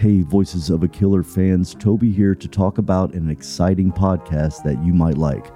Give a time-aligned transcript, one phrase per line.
[0.00, 4.82] Hey, Voices of a Killer fans, Toby here to talk about an exciting podcast that
[4.82, 5.52] you might like.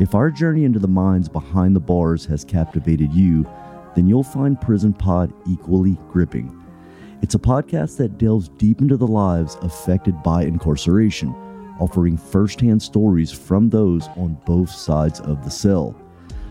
[0.00, 3.46] If our journey into the minds behind the bars has captivated you,
[3.94, 6.64] then you'll find Prison Pod equally gripping.
[7.20, 11.34] It's a podcast that delves deep into the lives affected by incarceration,
[11.78, 15.94] offering firsthand stories from those on both sides of the cell.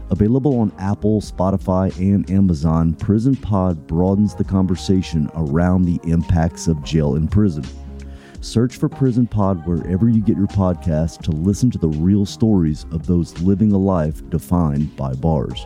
[0.09, 6.83] Available on Apple, Spotify, and Amazon, Prison Pod broadens the conversation around the impacts of
[6.83, 7.65] jail and prison.
[8.41, 12.85] Search for Prison Pod wherever you get your podcast to listen to the real stories
[12.91, 15.65] of those living a life defined by bars.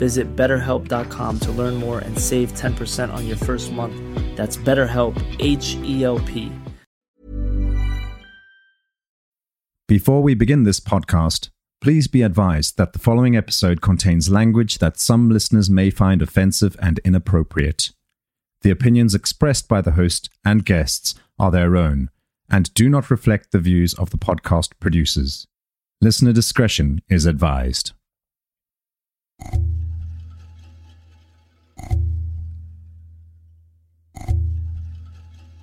[0.00, 3.94] Visit betterhelp.com to learn more and save 10% on your first month.
[4.34, 6.50] That's BetterHelp, H E L P.
[9.86, 11.50] Before we begin this podcast,
[11.82, 16.76] please be advised that the following episode contains language that some listeners may find offensive
[16.80, 17.90] and inappropriate.
[18.62, 22.08] The opinions expressed by the host and guests are their own
[22.50, 25.46] and do not reflect the views of the podcast producers.
[26.00, 27.92] Listener discretion is advised.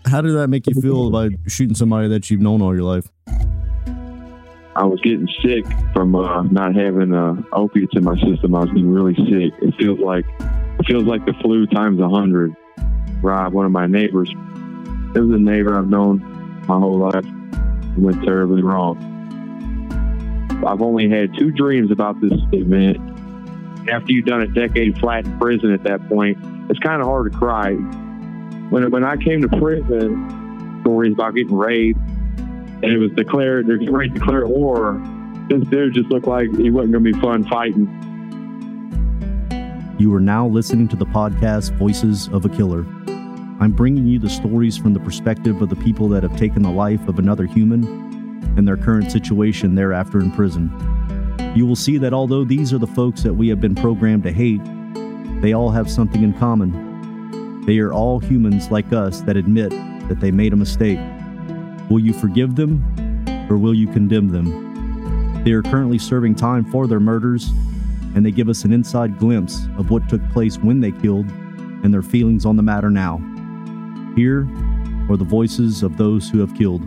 [0.07, 3.09] How did that make you feel about shooting somebody that you've known all your life?
[4.75, 8.55] I was getting sick from uh, not having uh, opiates in my system.
[8.55, 9.53] I was getting really sick.
[9.61, 12.55] It feels like it feels like the flu times a hundred.
[13.21, 16.19] Rob, one of my neighbors, it was a neighbor I've known
[16.67, 17.25] my whole life.
[17.25, 18.95] It went terribly wrong.
[20.65, 22.97] I've only had two dreams about this event.
[23.89, 26.37] After you've done a decade flat in prison at that point,
[26.69, 27.75] it's kind of hard to cry.
[28.69, 33.77] When, when I came to prison, stories about getting raped, and it was declared, they're
[33.77, 35.01] getting ready to declare war,
[35.49, 37.87] this dude just looked like he wasn't going to be fun fighting.
[39.97, 42.85] You are now listening to the podcast Voices of a Killer.
[43.59, 46.69] I'm bringing you the stories from the perspective of the people that have taken the
[46.69, 47.83] life of another human
[48.57, 50.69] and their current situation thereafter in prison.
[51.55, 54.31] You will see that although these are the folks that we have been programmed to
[54.31, 54.61] hate,
[55.41, 56.96] they all have something in common.
[57.67, 59.71] They are all humans like us that admit
[60.07, 60.99] that they made a mistake.
[61.89, 62.81] Will you forgive them
[63.49, 65.43] or will you condemn them?
[65.43, 67.49] They are currently serving time for their murders,
[68.15, 71.29] and they give us an inside glimpse of what took place when they killed
[71.83, 73.17] and their feelings on the matter now.
[74.15, 74.47] Here
[75.09, 76.83] are the voices of those who have killed.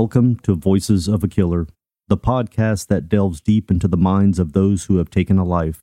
[0.00, 1.66] Welcome to Voices of a Killer,
[2.06, 5.82] the podcast that delves deep into the minds of those who have taken a life.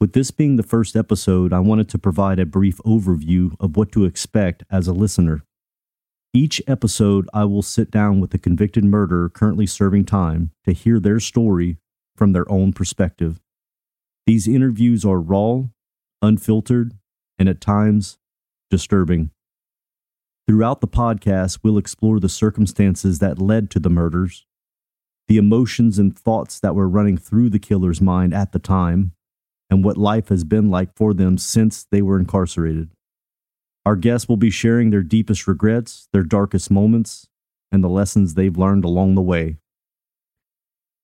[0.00, 3.92] With this being the first episode, I wanted to provide a brief overview of what
[3.92, 5.42] to expect as a listener.
[6.32, 10.98] Each episode, I will sit down with a convicted murderer currently serving time to hear
[10.98, 11.76] their story
[12.16, 13.38] from their own perspective.
[14.26, 15.64] These interviews are raw,
[16.22, 16.94] unfiltered,
[17.38, 18.16] and at times
[18.70, 19.30] disturbing.
[20.50, 24.46] Throughout the podcast, we'll explore the circumstances that led to the murders,
[25.28, 29.12] the emotions and thoughts that were running through the killer's mind at the time,
[29.70, 32.90] and what life has been like for them since they were incarcerated.
[33.86, 37.28] Our guests will be sharing their deepest regrets, their darkest moments,
[37.70, 39.58] and the lessons they've learned along the way.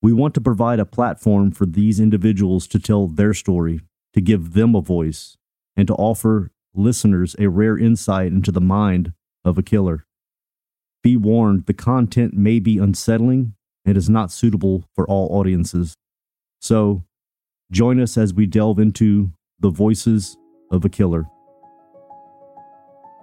[0.01, 3.79] We want to provide a platform for these individuals to tell their story,
[4.13, 5.37] to give them a voice,
[5.77, 9.13] and to offer listeners a rare insight into the mind
[9.43, 10.05] of a killer.
[11.03, 13.53] Be warned, the content may be unsettling
[13.85, 15.95] and is not suitable for all audiences.
[16.59, 17.03] So,
[17.71, 20.37] join us as we delve into the voices
[20.71, 21.25] of a killer.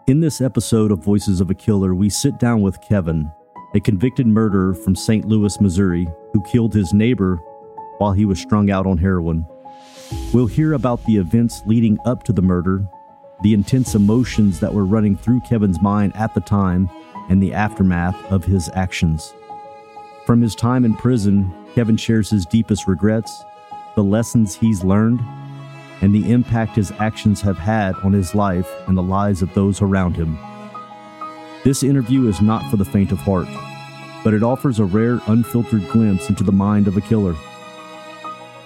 [0.07, 3.31] In this episode of Voices of a Killer, we sit down with Kevin,
[3.75, 5.25] a convicted murderer from St.
[5.25, 7.37] Louis, Missouri, who killed his neighbor
[7.99, 9.47] while he was strung out on heroin.
[10.33, 12.87] We'll hear about the events leading up to the murder,
[13.43, 16.89] the intense emotions that were running through Kevin's mind at the time,
[17.29, 19.35] and the aftermath of his actions.
[20.27, 23.45] From his time in prison, Kevin shares his deepest regrets,
[23.95, 25.21] the lessons he's learned,
[26.01, 29.81] and the impact his actions have had on his life and the lives of those
[29.81, 30.39] around him.
[31.65, 33.49] This interview is not for the faint of heart,
[34.23, 37.35] but it offers a rare, unfiltered glimpse into the mind of a killer.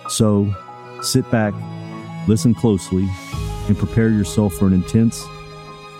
[0.09, 0.53] So,
[1.03, 1.55] sit back,
[2.27, 3.09] listen closely,
[3.69, 5.25] and prepare yourself for an intense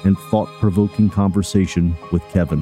[0.05, 2.61] and thought provoking conversation with Kevin.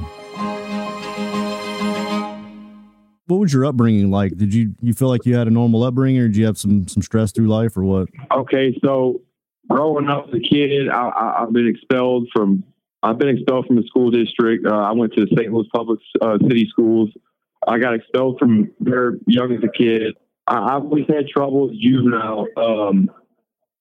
[3.26, 4.36] What was your upbringing like?
[4.36, 6.86] Did you you feel like you had a normal upbringing, or did you have some
[6.86, 8.08] some stress through life, or what?
[8.30, 9.20] Okay, so
[9.68, 12.62] growing up as a kid, I, I've been expelled from
[13.02, 14.66] I've been expelled from the school district.
[14.66, 15.52] Uh, I went to the St.
[15.52, 17.10] Louis Public uh, City Schools.
[17.66, 20.14] I got expelled from very young as a kid.
[20.46, 22.46] I, have always had trouble as juvenile.
[22.56, 23.10] Um,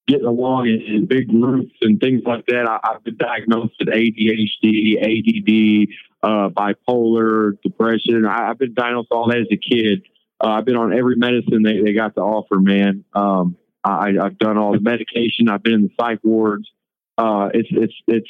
[0.08, 2.68] getting along in, in big groups and things like that.
[2.68, 5.88] I, have been diagnosed with ADHD, ADD,
[6.24, 8.26] uh, bipolar, depression.
[8.26, 10.04] I, have been diagnosed all that as a kid.
[10.44, 13.04] Uh, I've been on every medicine they, they got to offer, man.
[13.14, 15.50] Um, I, have done all the medication.
[15.50, 16.70] I've been in the psych wards.
[17.18, 18.30] Uh, it's, it's, it's,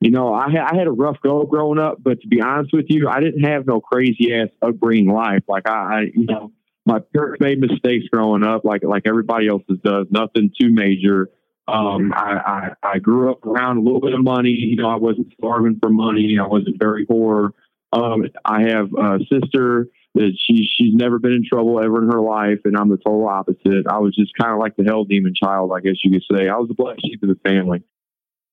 [0.00, 2.72] you know, I, ha- I had a rough go growing up, but to be honest
[2.72, 5.42] with you, I didn't have no crazy ass upbringing life.
[5.48, 6.52] Like I, I you know,
[6.86, 10.06] my parents made mistakes growing up, like like everybody else's does.
[10.10, 11.28] Nothing too major.
[11.68, 14.50] Um, I, I, I grew up around a little bit of money.
[14.50, 16.38] You know, I wasn't starving for money.
[16.40, 17.54] I wasn't very poor.
[17.92, 22.20] Um, I have a sister that she she's never been in trouble ever in her
[22.20, 23.86] life, and I'm the total opposite.
[23.88, 26.48] I was just kind of like the hell demon child, I guess you could say.
[26.48, 27.82] I was the black sheep of the family.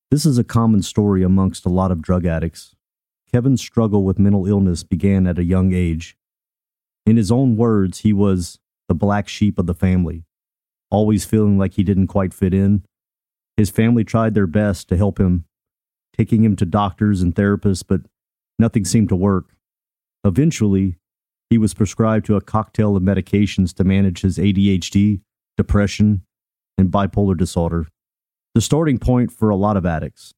[0.09, 2.75] This is a common story amongst a lot of drug addicts.
[3.31, 6.17] Kevin's struggle with mental illness began at a young age.
[7.05, 10.23] In his own words, he was the black sheep of the family,
[10.89, 12.83] always feeling like he didn't quite fit in.
[13.57, 15.45] His family tried their best to help him,
[16.15, 18.01] taking him to doctors and therapists, but
[18.57, 19.55] nothing seemed to work.
[20.23, 20.97] Eventually,
[21.49, 25.21] he was prescribed to a cocktail of medications to manage his ADHD,
[25.57, 26.23] depression,
[26.77, 27.87] and bipolar disorder.
[28.55, 30.33] The starting point for a lot of addicts.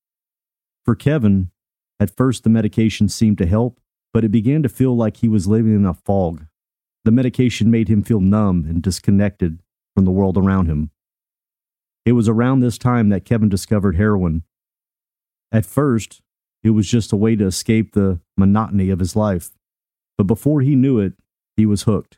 [0.83, 1.51] For Kevin,
[1.99, 3.79] at first the medication seemed to help,
[4.13, 6.45] but it began to feel like he was living in a fog.
[7.05, 9.59] The medication made him feel numb and disconnected
[9.93, 10.89] from the world around him.
[12.03, 14.41] It was around this time that Kevin discovered heroin.
[15.51, 16.21] At first,
[16.63, 19.51] it was just a way to escape the monotony of his life.
[20.17, 21.13] But before he knew it,
[21.55, 22.17] he was hooked.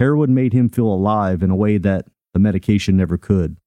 [0.00, 3.58] Heroin made him feel alive in a way that the medication never could.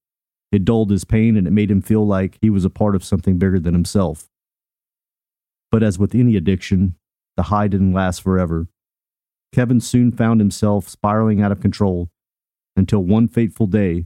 [0.51, 3.03] It dulled his pain and it made him feel like he was a part of
[3.03, 4.29] something bigger than himself.
[5.71, 6.95] But as with any addiction,
[7.37, 8.67] the high didn't last forever.
[9.53, 12.09] Kevin soon found himself spiraling out of control
[12.75, 14.05] until one fateful day,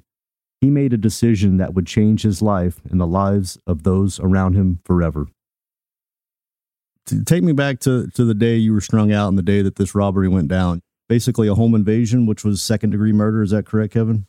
[0.61, 4.53] he made a decision that would change his life and the lives of those around
[4.53, 5.27] him forever.
[7.25, 9.75] Take me back to, to the day you were strung out and the day that
[9.75, 10.81] this robbery went down.
[11.09, 13.41] Basically, a home invasion, which was second degree murder.
[13.41, 14.27] Is that correct, Kevin?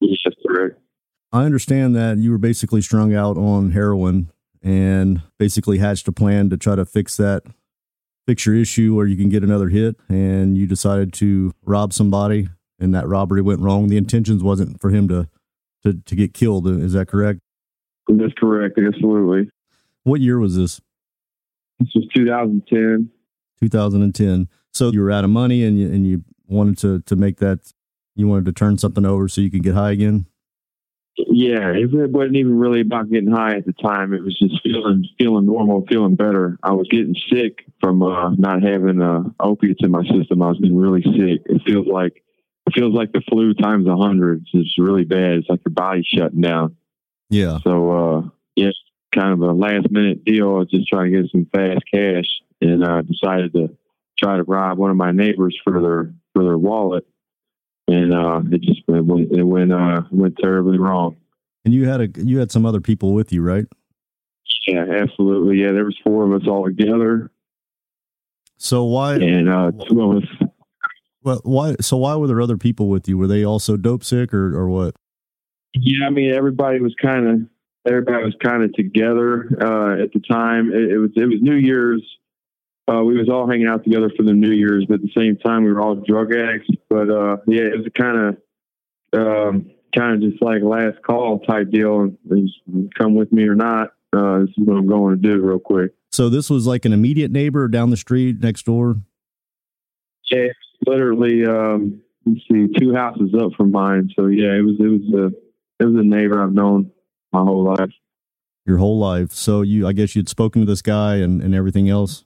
[0.00, 0.78] Yes, correct.
[1.32, 4.30] I understand that you were basically strung out on heroin
[4.62, 7.42] and basically hatched a plan to try to fix that
[8.26, 12.48] fix your issue or you can get another hit and you decided to rob somebody
[12.78, 13.88] and that robbery went wrong.
[13.88, 15.28] The intentions wasn't for him to
[15.82, 16.66] to, to get killed.
[16.66, 17.40] Is that correct?
[18.08, 18.78] That's correct.
[18.78, 19.50] Absolutely.
[20.04, 20.80] What year was this?
[21.78, 23.10] This was 2010
[23.60, 27.38] 2010 so you were out of money and you, and you wanted to to make
[27.38, 27.72] that
[28.14, 30.26] you wanted to turn something over so you could get high again
[31.34, 34.14] yeah, it wasn't even really about getting high at the time.
[34.14, 36.56] It was just feeling feeling normal, feeling better.
[36.62, 40.42] I was getting sick from uh, not having uh, opiates in my system.
[40.42, 41.42] I was getting really sick.
[41.46, 42.22] It feels like
[42.66, 44.46] it feels like the flu times a hundred.
[44.52, 45.38] It's really bad.
[45.38, 46.76] It's like your body's shutting down.
[47.30, 47.58] Yeah.
[47.64, 48.70] So uh, yeah,
[49.12, 50.50] kind of a last minute deal.
[50.50, 53.76] I was just trying to get some fast cash, and uh, decided to
[54.16, 57.04] try to rob one of my neighbors for their for their wallet
[57.88, 61.16] and uh, it just it went it went, uh, went terribly wrong.
[61.64, 63.66] And you had a you had some other people with you, right?
[64.66, 65.60] Yeah, absolutely.
[65.60, 67.30] Yeah, there was four of us all together.
[68.56, 70.28] So why and uh, two of us
[71.22, 71.76] Well, why?
[71.80, 73.18] So why were there other people with you?
[73.18, 74.94] Were they also dope sick or or what?
[75.74, 77.40] Yeah, I mean everybody was kind of
[77.86, 80.70] everybody was kind of together uh, at the time.
[80.72, 82.02] It, it, was it was New Year's.
[82.86, 85.36] Uh, we was all hanging out together for the New Year's, but at the same
[85.38, 86.68] time we were all drug addicts.
[86.90, 88.36] But uh, yeah, it was kind of
[89.14, 92.10] um, kind of just like last call type deal.
[92.98, 93.88] Come with me or not.
[94.16, 95.92] Uh, this is what I'm going to do real quick.
[96.12, 98.96] So this was like an immediate neighbor down the street next door.
[100.30, 100.48] Yeah,
[100.86, 101.44] literally.
[101.44, 104.10] Um, let's see, two houses up from mine.
[104.16, 106.92] So yeah, it was it was a it was a neighbor I've known
[107.32, 107.90] my whole life.
[108.66, 109.32] Your whole life.
[109.32, 112.24] So you, I guess you'd spoken to this guy and, and everything else.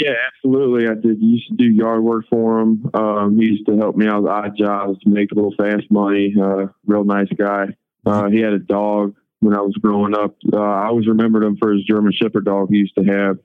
[0.00, 0.88] Yeah, absolutely.
[0.88, 1.20] I did.
[1.20, 2.90] Used to do yard work for him.
[2.94, 5.90] Um, he used to help me out with odd jobs to make a little fast
[5.90, 6.34] money.
[6.40, 7.66] Uh, real nice guy.
[8.06, 10.36] Uh, he had a dog when I was growing up.
[10.50, 13.38] Uh, I always remembered him for his German Shepherd dog he used to have.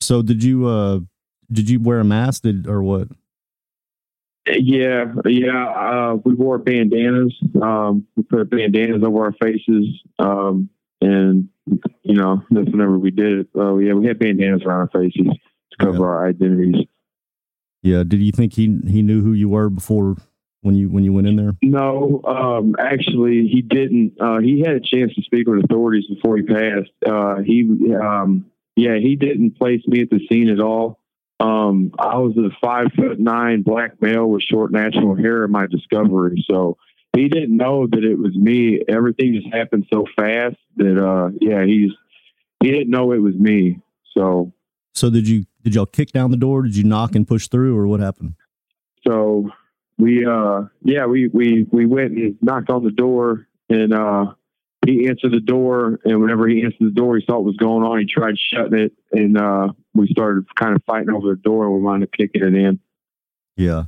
[0.00, 1.00] So did you uh
[1.52, 3.08] did you wear a mask did, or what?
[4.48, 5.66] Yeah, yeah.
[5.68, 7.34] Uh, we wore bandanas.
[7.60, 9.86] Um, we put bandanas over our faces,
[10.18, 11.48] um, and
[12.02, 13.48] you know that's whenever we did it.
[13.56, 16.04] Uh, yeah, we had bandanas around our faces to cover yeah.
[16.04, 16.86] our identities.
[17.82, 18.02] Yeah.
[18.06, 20.16] Did you think he he knew who you were before
[20.62, 21.52] when you when you went in there?
[21.62, 24.20] No, um, actually, he didn't.
[24.20, 26.90] Uh, he had a chance to speak with authorities before he passed.
[27.06, 30.98] Uh, he, um, yeah, he didn't place me at the scene at all.
[31.38, 35.66] Um, I was a five foot nine black male with short natural hair in my
[35.66, 36.44] discovery.
[36.50, 36.76] So
[37.14, 38.80] he didn't know that it was me.
[38.88, 41.90] Everything just happened so fast that, uh, yeah, he's,
[42.60, 43.80] he didn't know it was me.
[44.16, 44.52] So,
[44.94, 46.62] so did you, did y'all kick down the door?
[46.62, 48.34] Did you knock and push through or what happened?
[49.06, 49.50] So
[49.98, 54.34] we, uh, yeah, we, we, we went and knocked on the door and, uh,
[54.86, 57.84] he answered the door, and whenever he answered the door, he saw what was going
[57.84, 57.98] on.
[57.98, 61.74] He tried shutting it, and uh, we started kind of fighting over the door, and
[61.74, 62.80] we wound up kicking it in.
[63.58, 63.84] Yeah.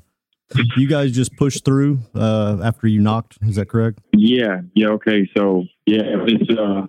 [0.76, 3.38] You guys just pushed through uh, after you knocked.
[3.42, 4.00] Is that correct?
[4.12, 4.62] Yeah.
[4.74, 4.88] Yeah.
[4.88, 5.28] Okay.
[5.36, 6.58] So yeah, it was.
[6.58, 6.86] Uh,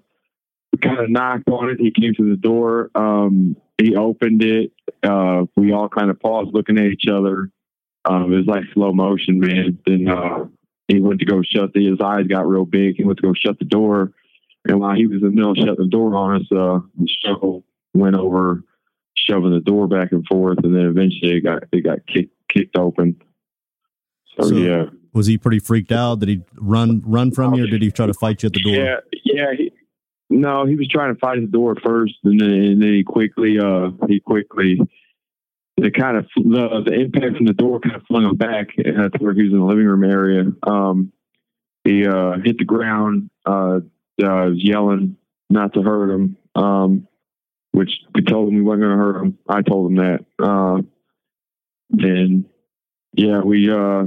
[0.83, 1.79] kind of knocked on it.
[1.79, 2.91] He came to the door.
[2.95, 4.71] Um, he opened it.
[5.01, 7.49] Uh, we all kind of paused, looking at each other.
[8.05, 9.79] Um, it was like slow motion, man.
[9.85, 10.45] Then uh,
[10.87, 12.95] he went to go shut the, his eyes got real big.
[12.97, 14.11] He went to go shut the door.
[14.65, 17.63] And while he was in the middle shutting the door on us, uh, the shovel
[17.93, 18.63] went over,
[19.15, 20.59] shoving the door back and forth.
[20.63, 23.21] And then eventually it got, it got kicked, kicked open.
[24.39, 24.85] So, so yeah.
[25.13, 26.19] Was he pretty freaked out?
[26.19, 28.63] Did he run, run from you or did he try to fight you at the
[28.63, 28.73] door?
[28.73, 28.95] Yeah.
[29.23, 29.53] Yeah.
[29.55, 29.71] He,
[30.29, 33.03] no, he was trying to fight at the door first and then, and then he
[33.03, 34.79] quickly, uh, he quickly,
[35.77, 39.09] the kind of the, the impact from the door kind of flung him back to
[39.19, 40.45] where he was in the living room area.
[40.63, 41.11] Um,
[41.83, 43.79] he uh, hit the ground, uh,
[44.21, 45.17] uh, was yelling
[45.49, 47.07] not to hurt him, um,
[47.71, 49.37] which we told him we weren't going to hurt him.
[49.47, 50.25] I told him that.
[50.39, 50.81] Uh,
[51.99, 52.45] and
[53.13, 54.05] yeah, we uh,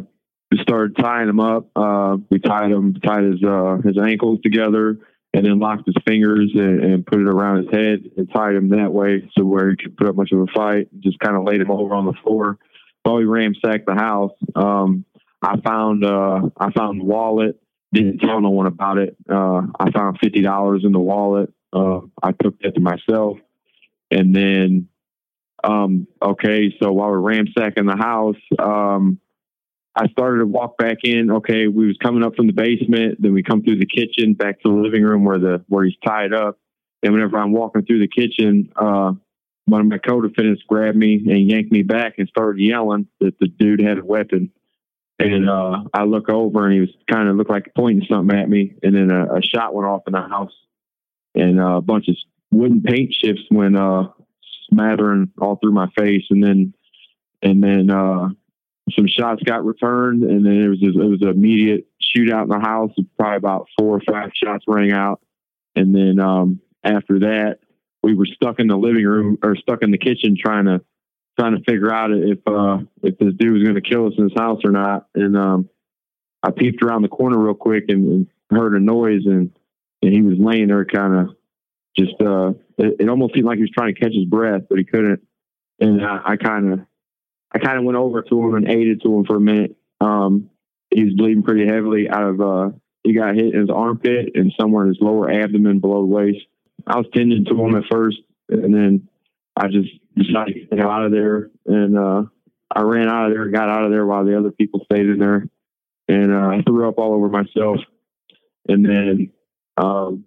[0.51, 1.69] we started tying him up.
[1.75, 4.99] Uh, we tied him, tied his uh, his ankles together
[5.37, 8.71] and then locked his fingers and, and, put it around his head and tied him
[8.71, 10.89] that way so where he could put up much of a fight.
[11.01, 12.59] Just kind of laid him over on the floor
[13.03, 14.33] while we ransacked the house.
[14.55, 15.05] Um,
[15.43, 17.61] I found uh, I found wallet.
[17.93, 19.17] Didn't tell no one about it.
[19.29, 21.53] Uh, I found fifty dollars in the wallet.
[21.73, 23.39] Uh, I took that to myself,
[24.11, 24.89] and then
[25.63, 26.75] um, okay.
[26.81, 29.21] So while we're ransacking the house, um,
[29.97, 31.31] I started to walk back in.
[31.31, 34.61] Okay, we was coming up from the basement, then we come through the kitchen back
[34.61, 36.59] to the living room where the where he's tied up.
[37.03, 39.13] And whenever I'm walking through the kitchen, uh,
[39.67, 43.49] one of my co-defendants grabbed me and yanked me back and started yelling that the
[43.49, 44.51] dude had a weapon.
[45.19, 48.49] And uh, I look over and he was kind of looked like pointing something at
[48.49, 48.75] me.
[48.83, 50.53] And then a, a shot went off in the house,
[51.35, 52.17] and uh, a bunch of
[52.51, 54.09] wooden paint chips went uh,
[54.71, 56.25] smattering all through my face.
[56.29, 56.75] And then
[57.43, 58.29] and then uh,
[58.95, 62.49] some shots got returned, and then it was just, it was an immediate shootout in
[62.49, 62.93] the house.
[63.19, 65.21] Probably about four or five shots rang out,
[65.75, 67.59] and then um, after that,
[68.03, 70.83] we were stuck in the living room or stuck in the kitchen trying to
[71.39, 74.25] trying to figure out if uh, if this dude was going to kill us in
[74.25, 75.09] his house or not.
[75.15, 75.69] And um,
[76.43, 79.51] I peeped around the corner real quick and, and heard a noise, and
[80.03, 81.37] and he was laying there, kind of
[81.99, 82.21] just.
[82.21, 84.85] Uh, it, it, almost seemed like he was trying to catch his breath, but he
[84.85, 85.21] couldn't.
[85.81, 86.81] And I, I kind of
[87.53, 89.77] I kind of went over to him and aided to him for a minute.
[90.01, 90.51] Um,
[90.91, 92.71] he was bleeding pretty heavily out of, uh,
[93.03, 96.47] he got hit in his armpit and somewhere in his lower abdomen below the waist.
[96.87, 99.09] I was tending to him at first, and then
[99.57, 101.51] I just decided to get out of there.
[101.67, 102.25] And uh,
[102.75, 105.19] I ran out of there, got out of there while the other people stayed in
[105.19, 105.49] there.
[106.09, 107.79] And uh, I threw up all over myself.
[108.69, 109.33] And then
[109.77, 110.25] um,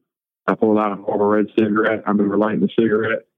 [0.48, 2.04] I pulled out a Red cigarette.
[2.06, 3.29] I remember lighting the cigarette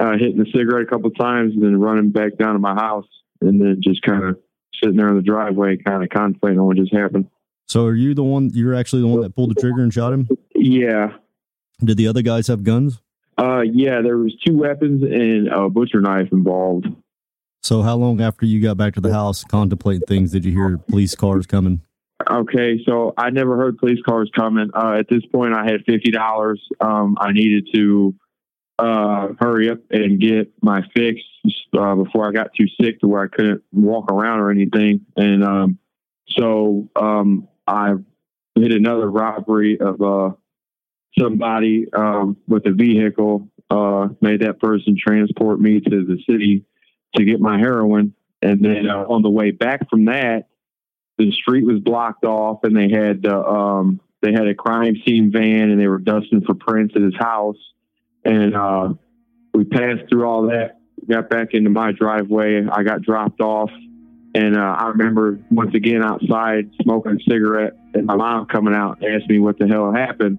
[0.00, 3.06] uh, hitting the cigarette a couple times and then running back down to my house.
[3.40, 4.38] and then just kind of
[4.82, 7.26] sitting there in the driveway, kind of contemplating on what just happened.
[7.68, 8.50] So are you the one?
[8.52, 10.28] You're actually the one that pulled the trigger and shot him?
[10.54, 11.12] Yeah.
[11.84, 13.00] Did the other guys have guns?
[13.38, 16.86] Uh, yeah, there was two weapons and a butcher knife involved.
[17.62, 20.78] So how long after you got back to the house contemplating things did you hear
[20.78, 21.82] police cars coming?
[22.28, 24.70] Okay, so I never heard police cars coming.
[24.74, 26.60] Uh, at this point, I had fifty dollars.
[26.80, 28.14] Um, I needed to
[28.80, 31.20] uh, hurry up and get my fix
[31.78, 35.06] uh, before I got too sick to where I couldn't walk around or anything.
[35.16, 35.78] And um,
[36.30, 37.94] so um, I
[38.54, 40.30] hit another robbery of uh,
[41.18, 43.48] somebody um, with a vehicle.
[43.70, 46.64] Uh, made that person transport me to the city
[47.14, 48.14] to get my heroin.
[48.42, 50.48] And then uh, on the way back from that,
[51.18, 55.30] the street was blocked off, and they had uh, um, they had a crime scene
[55.30, 57.58] van, and they were dusting for prints at his house.
[58.24, 58.94] And uh,
[59.54, 62.66] we passed through all that, got back into my driveway.
[62.70, 63.70] I got dropped off,
[64.34, 68.98] and uh, I remember once again outside smoking a cigarette, and my mom coming out
[69.00, 70.38] and asked me what the hell happened.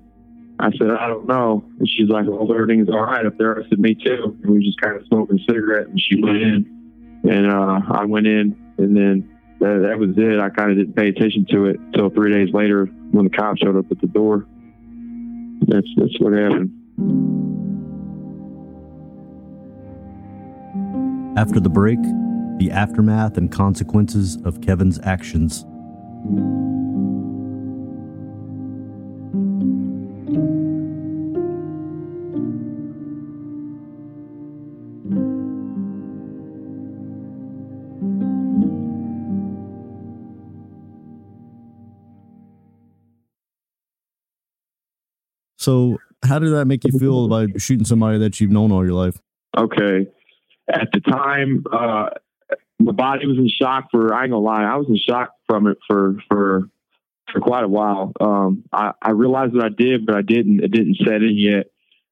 [0.59, 1.65] I said, I don't know.
[1.79, 3.59] And she's like, well, everything's all right up there.
[3.59, 4.37] I said, me too.
[4.43, 8.05] And we just kind of smoking a cigarette, and she went in, and uh, I
[8.05, 10.39] went in, and then that, that was it.
[10.39, 13.61] I kind of didn't pay attention to it until three days later when the cops
[13.61, 14.45] showed up at the door.
[15.67, 17.50] That's that's what happened.
[21.41, 21.99] After the break,
[22.59, 25.65] the aftermath and consequences of Kevin's actions.
[45.57, 48.93] So, how did that make you feel about shooting somebody that you've known all your
[48.93, 49.19] life?
[49.57, 50.05] Okay.
[50.71, 52.09] At the time, uh,
[52.79, 55.67] my body was in shock for, I ain't gonna lie, I was in shock from
[55.67, 56.69] it for, for,
[57.31, 58.13] for quite a while.
[58.19, 61.67] Um, I, I realized that I did, but I didn't, it didn't set in yet.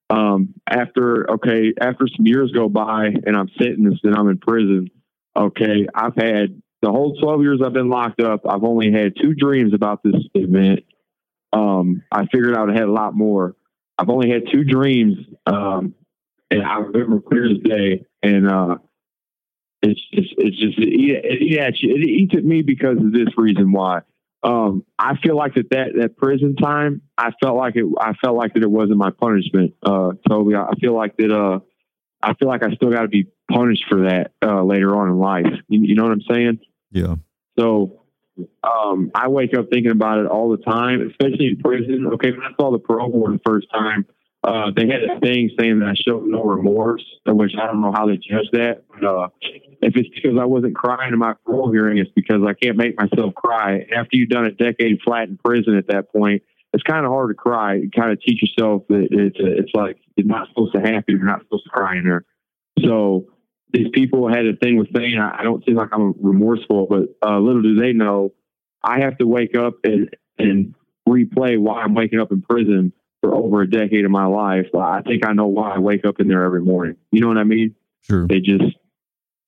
[0.10, 4.90] Um, after, okay, after some years go by and I'm sentenced and I'm in prison,
[5.36, 8.42] okay, I've had the whole 12 years I've been locked up.
[8.48, 10.82] I've only had two dreams about this event.
[11.54, 13.56] Um, I figured out I had a lot more.
[13.98, 15.94] I've only had two dreams, um,
[16.50, 18.06] and I remember clear as day.
[18.22, 18.78] And uh,
[19.82, 23.72] it's just, it's just, it, it, it, it eats at me because of this reason
[23.72, 24.02] why.
[24.42, 27.86] Um, I feel like that, that that prison time, I felt like it.
[28.00, 29.74] I felt like that it wasn't my punishment.
[29.84, 30.56] Uh, totally.
[30.56, 31.32] I feel like that.
[31.32, 31.60] Uh,
[32.22, 35.20] I feel like I still got to be punished for that uh, later on in
[35.20, 35.46] life.
[35.68, 36.60] You, you know what I'm saying?
[36.92, 37.16] Yeah.
[37.58, 38.04] So
[38.64, 42.08] um, I wake up thinking about it all the time, especially in prison.
[42.14, 44.06] Okay, when I saw the parole board the first time,
[44.44, 47.92] uh, they had a thing saying that I showed no remorse, which I don't know
[47.92, 48.84] how they judge that.
[48.90, 49.28] But uh,
[49.82, 52.98] if it's because I wasn't crying in my parole hearing, it's because I can't make
[52.98, 53.86] myself cry.
[53.94, 57.32] After you've done a decade flat in prison at that point, it's kind of hard
[57.32, 57.76] to cry.
[57.76, 61.26] You kind of teach yourself that it's, it's like you're not supposed to happy, you're
[61.26, 62.24] not supposed to cry in there.
[62.82, 63.26] So
[63.74, 67.40] these people had a thing with saying, I don't seem like I'm remorseful, but uh,
[67.40, 68.34] little do they know,
[68.84, 70.76] I have to wake up and, and
[71.08, 74.68] replay why I'm waking up in prison for over a decade of my life.
[74.74, 76.96] I think I know why I wake up in there every morning.
[77.12, 77.76] You know what I mean?
[78.04, 78.28] Sure.
[78.28, 78.64] They just,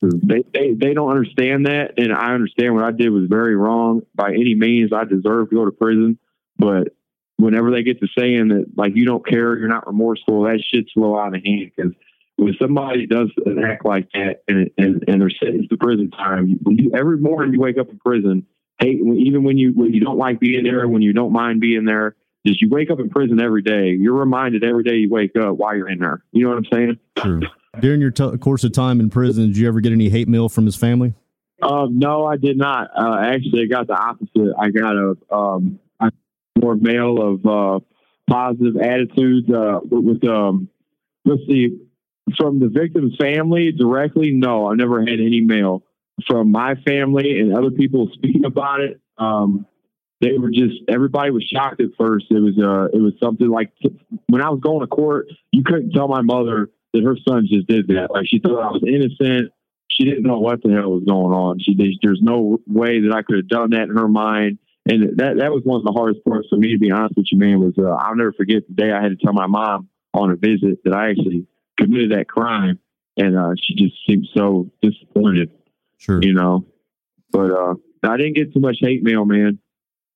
[0.02, 1.94] they, they, they don't understand that.
[1.98, 4.92] And I understand what I did was very wrong by any means.
[4.94, 6.20] I deserve to go to prison.
[6.58, 6.90] But
[7.38, 10.94] whenever they get to saying that, like, you don't care, you're not remorseful, that shit's
[10.94, 11.72] slow out of hand.
[11.76, 11.94] Because
[12.36, 16.60] when somebody does an act like that and, and, and they're sentenced to prison time,
[16.64, 18.46] when you, every morning you wake up in prison,
[18.80, 21.86] hey, even when you when you don't like being there, when you don't mind being
[21.86, 23.90] there, just you wake up in prison every day.
[23.90, 26.24] You're reminded every day you wake up why you're in there.
[26.32, 27.00] You know what I'm saying?
[27.22, 27.42] Sure.
[27.80, 30.50] During your t- course of time in prison, did you ever get any hate mail
[30.50, 31.14] from his family?
[31.62, 32.90] Um, no, I did not.
[32.98, 34.54] Uh, actually, I got the opposite.
[34.60, 35.80] I got a um,
[36.62, 37.80] more mail of uh,
[38.30, 40.70] positive attitudes uh, with, um,
[41.26, 41.80] let's see,
[42.38, 44.32] from the victim's family directly.
[44.32, 45.84] No, I never had any mail
[46.28, 49.00] from my family and other people speaking about it.
[49.18, 49.66] Um,
[50.22, 52.26] they were just everybody was shocked at first.
[52.30, 53.72] It was uh, it was something like
[54.28, 57.68] when I was going to court, you couldn't tell my mother that her son just
[57.68, 58.12] did that.
[58.12, 59.52] Like she thought I was innocent.
[59.90, 61.60] She didn't know what the hell was going on.
[61.60, 64.60] She there's no way that I could have done that in her mind.
[64.86, 67.28] And that that was one of the hardest parts for me to be honest with
[67.32, 67.60] you, man.
[67.60, 70.36] Was uh, I'll never forget the day I had to tell my mom on a
[70.36, 72.80] visit that I actually committed that crime,
[73.18, 75.52] and uh, she just seemed so disappointed.
[75.98, 76.20] Sure.
[76.22, 76.66] You know,
[77.32, 79.60] but uh, I didn't get too much hate mail, man.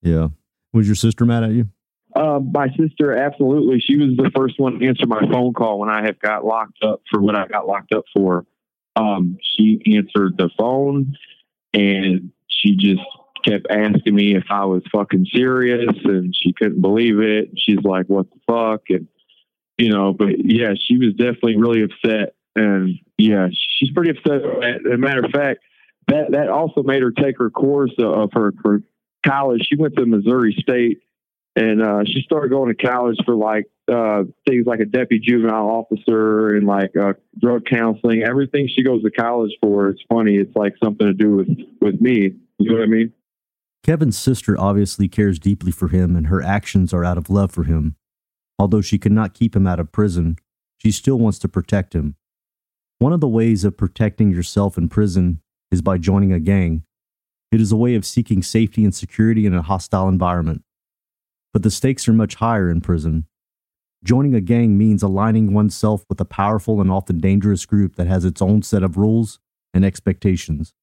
[0.02, 0.28] Yeah.
[0.72, 1.68] Was your sister mad at you?
[2.14, 3.78] Uh, my sister, absolutely.
[3.78, 6.78] She was the first one to answer my phone call when I had got locked
[6.82, 8.46] up for what I got locked up for.
[8.94, 11.14] Um, she answered the phone
[11.74, 13.02] and she just
[13.44, 17.50] kept asking me if I was fucking serious and she couldn't believe it.
[17.58, 18.82] She's like, what the fuck?
[18.88, 19.08] And,
[19.76, 22.34] you know, but yeah, she was definitely really upset.
[22.54, 24.40] And yeah, she's pretty upset.
[24.42, 25.60] As a matter of fact,
[26.08, 28.82] that, that also made her take her course of her, her
[29.26, 29.66] college.
[29.68, 31.02] She went to Missouri State
[31.56, 35.68] and uh, she started going to college for like uh, things like a deputy juvenile
[35.68, 38.22] officer and like uh, drug counseling.
[38.22, 40.36] Everything she goes to college for, it's funny.
[40.36, 41.48] It's like something to do with
[41.80, 42.34] with me.
[42.58, 43.12] You know what I mean?
[43.82, 47.64] Kevin's sister obviously cares deeply for him, and her actions are out of love for
[47.64, 47.96] him.
[48.58, 50.36] Although she could not keep him out of prison,
[50.78, 52.16] she still wants to protect him.
[52.98, 56.82] One of the ways of protecting yourself in prison is by joining a gang.
[57.52, 60.62] It is a way of seeking safety and security in a hostile environment.
[61.52, 63.26] But the stakes are much higher in prison.
[64.04, 68.24] Joining a gang means aligning oneself with a powerful and often dangerous group that has
[68.24, 69.38] its own set of rules
[69.72, 70.74] and expectations.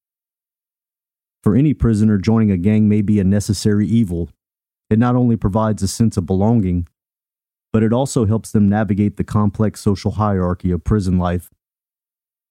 [1.42, 4.30] For any prisoner, joining a gang may be a necessary evil.
[4.88, 6.88] It not only provides a sense of belonging,
[7.72, 11.50] but it also helps them navigate the complex social hierarchy of prison life.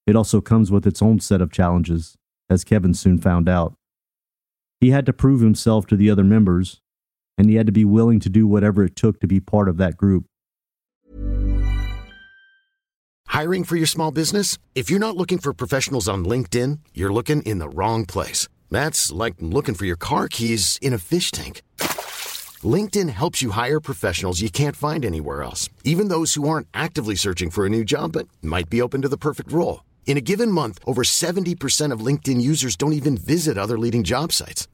[0.05, 2.17] It also comes with its own set of challenges,
[2.49, 3.73] as Kevin soon found out.
[4.83, 6.81] He had to prove himself to the other members,
[7.37, 9.77] and he had to be willing to do whatever it took to be part of
[9.77, 10.25] that group.
[13.27, 14.57] Hiring for your small business?
[14.75, 18.49] If you're not looking for professionals on LinkedIn, you're looking in the wrong place.
[18.69, 21.61] That's like looking for your car keys in a fish tank.
[22.75, 27.15] LinkedIn helps you hire professionals you can't find anywhere else, even those who aren't actively
[27.15, 29.85] searching for a new job but might be open to the perfect role.
[30.05, 34.33] In a given month, over 70% of LinkedIn users don't even visit other leading job
[34.33, 34.67] sites.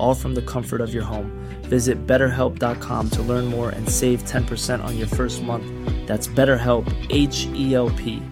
[0.00, 1.30] all from the comfort of your home.
[1.64, 5.66] Visit betterhelp.com to learn more and save 10% on your first month.
[6.06, 8.22] That's BetterHelp, H E L P.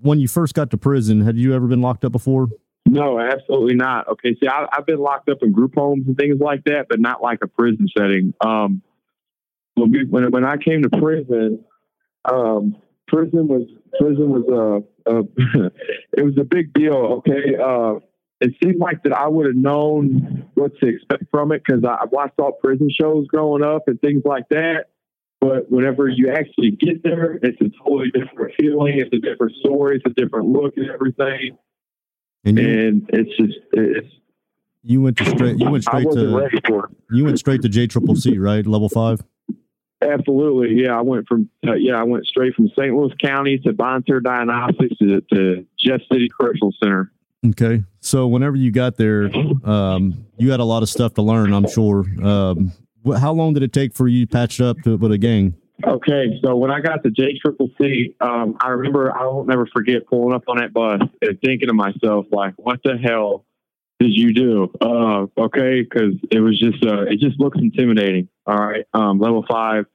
[0.00, 2.48] When you first got to prison, had you ever been locked up before?
[2.86, 4.08] No, absolutely not.
[4.08, 6.98] Okay, see, I, I've been locked up in group homes and things like that, but
[6.98, 8.34] not like a prison setting.
[8.44, 8.82] Um,
[9.74, 11.64] when we, when when I came to prison,
[12.24, 13.68] um, prison was
[13.98, 15.70] prison was a, a
[16.12, 17.22] it was a big deal.
[17.22, 17.94] Okay, uh,
[18.42, 22.04] it seemed like that I would have known what to expect from it because I
[22.10, 24.86] watched all prison shows growing up and things like that.
[25.40, 28.98] But whenever you actually get there, it's a totally different feeling.
[28.98, 29.96] It's a different story.
[29.96, 31.56] It's a different look and everything.
[32.44, 34.08] And you, And it's just it's
[34.82, 35.58] you went to straight.
[35.58, 36.90] You went straight to ready for it.
[37.10, 38.66] you went straight to J Triple C, right?
[38.66, 39.20] Level five.
[40.02, 40.98] Absolutely, yeah.
[40.98, 42.92] I went from uh, yeah, I went straight from St.
[42.92, 47.11] Louis County to Bonne Terre Diagnostics to, to Jeff City Correctional Center.
[47.44, 47.82] Okay.
[48.00, 49.30] So whenever you got there,
[49.64, 52.04] um, you had a lot of stuff to learn, I'm sure.
[52.22, 52.72] Um,
[53.06, 55.54] wh- how long did it take for you patched up to, with a gang?
[55.84, 59.66] Okay, so when I got to J Triple C, um, I remember I won't never
[59.66, 63.44] forget pulling up on that bus and thinking to myself, like, what the hell
[63.98, 64.72] did you do?
[64.80, 68.28] Uh, okay, because it was just uh, it just looks intimidating.
[68.46, 69.86] All right, um, level five,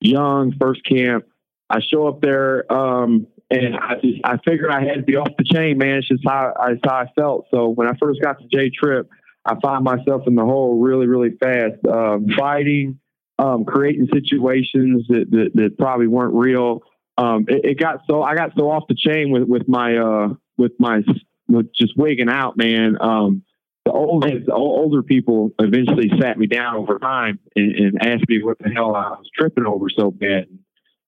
[0.00, 1.24] young, first camp.
[1.70, 5.28] I show up there, um, and I just I figured I had to be off
[5.38, 5.98] the chain, man.
[5.98, 7.46] It's just how it's how I felt.
[7.50, 9.08] So when I first got to J Trip,
[9.44, 12.98] I found myself in the hole really, really fast, um, fighting
[13.38, 16.82] um, creating situations that, that, that probably weren't real.
[17.16, 20.28] Um, it, it got so I got so off the chain with with my uh,
[20.56, 21.02] with my
[21.48, 22.96] with just wigging out, man.
[23.00, 23.44] Um,
[23.84, 28.42] the old the older people eventually sat me down over time and, and asked me
[28.42, 30.46] what the hell I was tripping over so bad.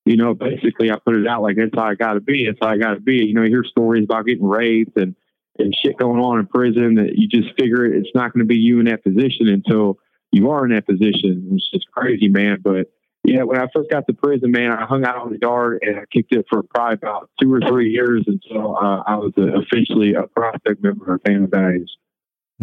[0.06, 2.46] You know, basically, I put it out like that's how I got to be.
[2.46, 3.16] That's how I got to be.
[3.16, 5.14] You know, you hear stories about getting raped and
[5.58, 8.56] and shit going on in prison that you just figure it's not going to be
[8.56, 9.98] you in that position until
[10.30, 11.48] you are in that position.
[11.52, 12.58] It's just crazy, man.
[12.62, 12.92] But
[13.24, 15.98] yeah, when I first got to prison, man, I hung out on the yard and
[15.98, 19.60] I kicked it for probably about two or three years until uh, I was uh,
[19.60, 21.96] officially a prospect member of Family Values.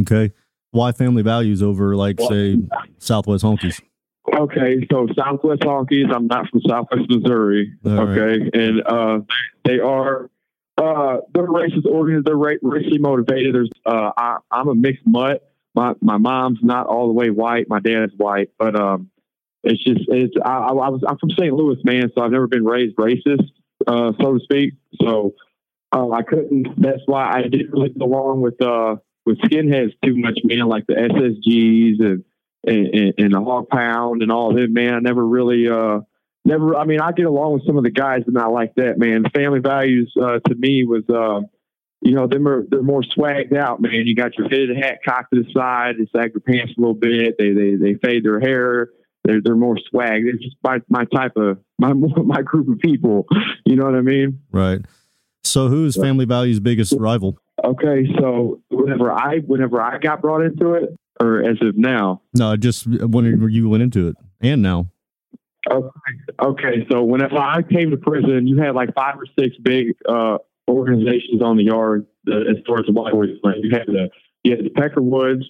[0.02, 0.32] Okay.
[0.72, 2.58] Why family values over like say
[2.98, 3.82] Southwest Honkies?
[4.32, 6.14] Okay, so Southwest Honkies.
[6.14, 7.74] I'm not from Southwest Missouri.
[7.86, 8.18] All right.
[8.20, 9.20] okay, and uh,
[9.66, 10.30] they are
[10.78, 12.26] uh, they're racist organized.
[12.26, 13.54] They're ra- racially motivated.
[13.54, 15.52] There's uh, I, I'm a mixed mutt.
[15.76, 17.68] My my mom's not all the way white.
[17.68, 19.10] My dad is white, but um,
[19.64, 21.54] it's just it's I, I was I'm from St.
[21.54, 22.10] Louis, man.
[22.16, 23.50] So I've never been raised racist.
[23.88, 24.74] uh, so to speak.
[25.02, 25.34] So
[25.92, 26.68] uh, I couldn't.
[26.82, 30.68] That's why I didn't really go along with uh, with skinheads too much, man.
[30.68, 32.24] Like the SSGs and
[32.66, 34.94] and, and the Hog Pound and all of them, man.
[34.94, 35.68] I never really.
[35.68, 36.02] Uh,
[36.46, 36.76] never.
[36.76, 39.26] I mean, I get along with some of the guys, but not like that, man.
[39.34, 41.04] Family values uh, to me was.
[41.10, 41.48] Uh,
[42.06, 44.06] you know, them are they're more swagged out, man.
[44.06, 46.94] You got your fitted hat cocked to the side, they sag their pants a little
[46.94, 48.90] bit, they they they fade their hair,
[49.24, 50.24] they're they're more swag.
[50.26, 53.26] It's just my my type of my my group of people.
[53.66, 54.42] You know what I mean?
[54.52, 54.82] Right.
[55.46, 57.38] So who's Family Value's biggest rival?
[57.64, 62.22] Okay, so whenever I whenever I got brought into it, or as of now?
[62.34, 64.88] No, just when you went into it, and now.
[65.70, 65.90] Okay,
[66.42, 66.88] okay.
[66.92, 71.42] So whenever I came to prison, you had like five or six big uh, organizations
[71.42, 73.30] on the yard the, as far as the white boys
[73.62, 74.10] You had the
[74.44, 75.44] you had the Peckerwoods,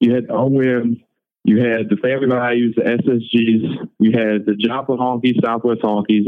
[0.00, 1.00] you had the OMs,
[1.44, 6.26] you had the Family Values, the SSGs, you had the Joplin Honkies, Southwest Honkies,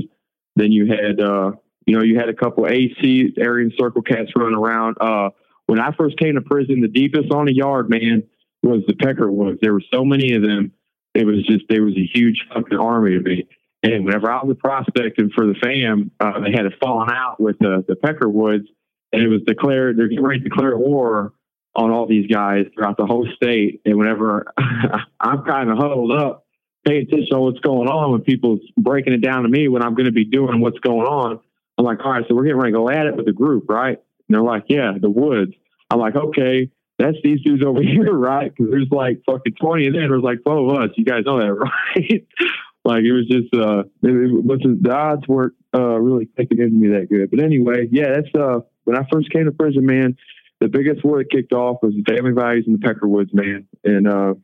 [0.57, 1.53] then you had uh,
[1.87, 4.97] you know you had a couple AC Aryan Circle cats running around.
[5.01, 5.31] Uh,
[5.67, 8.25] when I first came to prison, the deepest on the yard, man,
[8.65, 9.59] was the Peckerwoods.
[9.61, 10.73] There were so many of them.
[11.15, 13.47] It was just there was a huge fucking army of me.
[13.83, 17.59] And whenever I was prospecting for the fam, uh, they had a falling out with
[17.59, 18.67] the, the Peckerwoods,
[19.13, 21.35] and it was declared they're getting ready to declare war
[21.77, 23.83] on all these guys throughout the whole state.
[23.85, 24.47] And whenever
[25.21, 26.47] I'm kind of huddled up,
[26.87, 29.95] paying attention to what's going on when people's breaking it down to me when I'm
[29.95, 31.41] going to be doing what's going on,
[31.77, 33.69] I'm like, all right, so we're getting ready to go at it with the group,
[33.69, 33.99] right?
[33.99, 35.53] And they're like, yeah, the woods.
[35.91, 38.53] I'm like, okay, that's these dudes over here, right?
[38.55, 40.09] Because there's like fucking 20 of them.
[40.09, 40.91] There's like 12 of us.
[40.97, 42.27] You guys know that, right?
[42.85, 46.89] Like it was just uh, it, wasn't the odds weren't uh really taking into me
[46.89, 47.31] that good.
[47.31, 50.17] But anyway, yeah, that's uh when I first came to prison, man.
[50.61, 53.67] The biggest war that kicked off was the family values and the Peckerwoods, man.
[53.83, 54.35] And uh,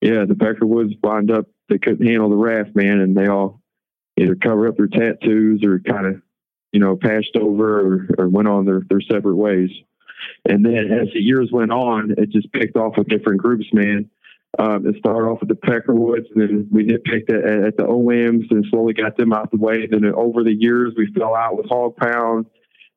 [0.00, 3.62] yeah, the Peckerwoods wound up they couldn't handle the wrath, man, and they all
[4.16, 6.22] either cover up their tattoos or kind of
[6.72, 9.70] you know passed over or, or went on their their separate ways.
[10.48, 14.10] And then as the years went on, it just picked off with different groups, man.
[14.58, 18.50] Um, it started off with the Peckerwoods, and then we nitpicked at, at the OMs
[18.50, 19.86] and slowly got them out the way.
[19.86, 22.46] Then over the years, we fell out with Hog Pound,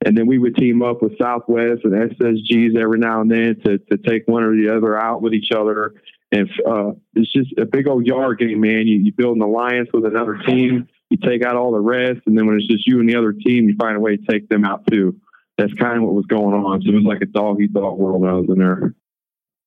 [0.06, 3.80] and then we would team up with Southwest and SSGs every now and then to,
[3.80, 5.96] to take one or the other out with each other.
[6.32, 8.86] And uh, it's just a big old yard game, man.
[8.86, 12.38] You, you build an alliance with another team, you take out all the rest, and
[12.38, 14.50] then when it's just you and the other team, you find a way to take
[14.50, 15.20] them out too.
[15.58, 16.82] That's kind of what was going on.
[16.82, 18.94] So it was like a dog eat dog world when I was in there.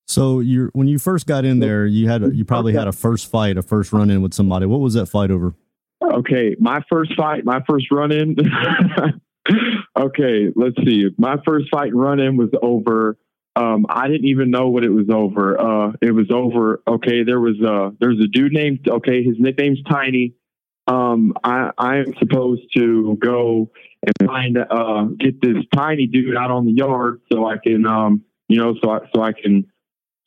[0.07, 3.31] So you when you first got in there, you had you probably had a first
[3.31, 4.66] fight, a first run in with somebody.
[4.66, 5.55] What was that fight over?
[6.03, 8.37] Okay, my first fight, my first run in.
[9.96, 11.09] okay, let's see.
[11.16, 13.18] My first fight run in was over.
[13.55, 15.61] Um, I didn't even know what it was over.
[15.61, 16.83] Uh, it was over.
[16.88, 18.88] Okay, there was uh, there's a dude named.
[18.88, 20.35] Okay, his nickname's Tiny.
[20.87, 23.70] Um, I I'm supposed to go
[24.02, 28.24] and find uh, get this tiny dude out on the yard so I can um,
[28.48, 29.66] you know so I so I can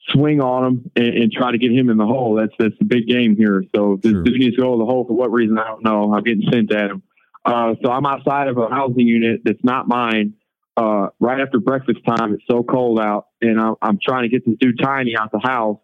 [0.10, 2.36] swing on him and, and, try to get him in the hole.
[2.36, 3.64] That's that's the big game here.
[3.76, 4.24] So this sure.
[4.24, 6.14] dude needs to go in the hole for what reason I don't know.
[6.14, 7.04] I'm getting sent at him.
[7.46, 10.34] Uh, so I'm outside of a housing unit that's not mine.
[10.76, 14.46] Uh, right after breakfast time, it's so cold out, and I'm, I'm trying to get
[14.46, 15.78] this dude Tiny out the house.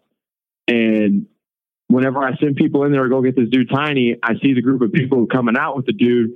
[0.66, 1.26] And
[1.88, 4.62] whenever I send people in there to go get this dude Tiny, I see the
[4.62, 6.32] group of people coming out with the dude,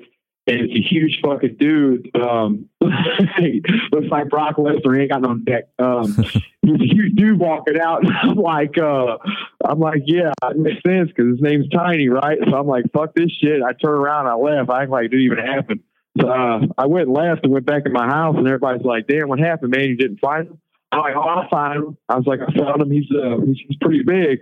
[0.46, 2.10] and it's a huge fucking dude.
[2.14, 4.94] Um, looks like Brock Lesnar.
[4.94, 5.64] He ain't got no neck.
[5.78, 6.14] Um,
[6.62, 8.02] he's a huge dude walking out.
[8.06, 9.16] I'm like, uh,
[9.64, 12.38] I'm like, yeah, it makes sense because his name's Tiny, right?
[12.44, 13.62] So I'm like, fuck this shit.
[13.62, 14.70] I turn around, I left.
[14.70, 15.80] I act like it didn't even happen.
[16.20, 19.06] So uh, I went and left and went back in my house, and everybody's like,
[19.08, 19.88] damn, what happened, man?
[19.88, 20.60] You didn't find him?
[20.92, 21.98] I'm like, oh, I found him.
[22.08, 22.90] I was like, I found him.
[22.90, 24.40] He's uh, he's, he's pretty big.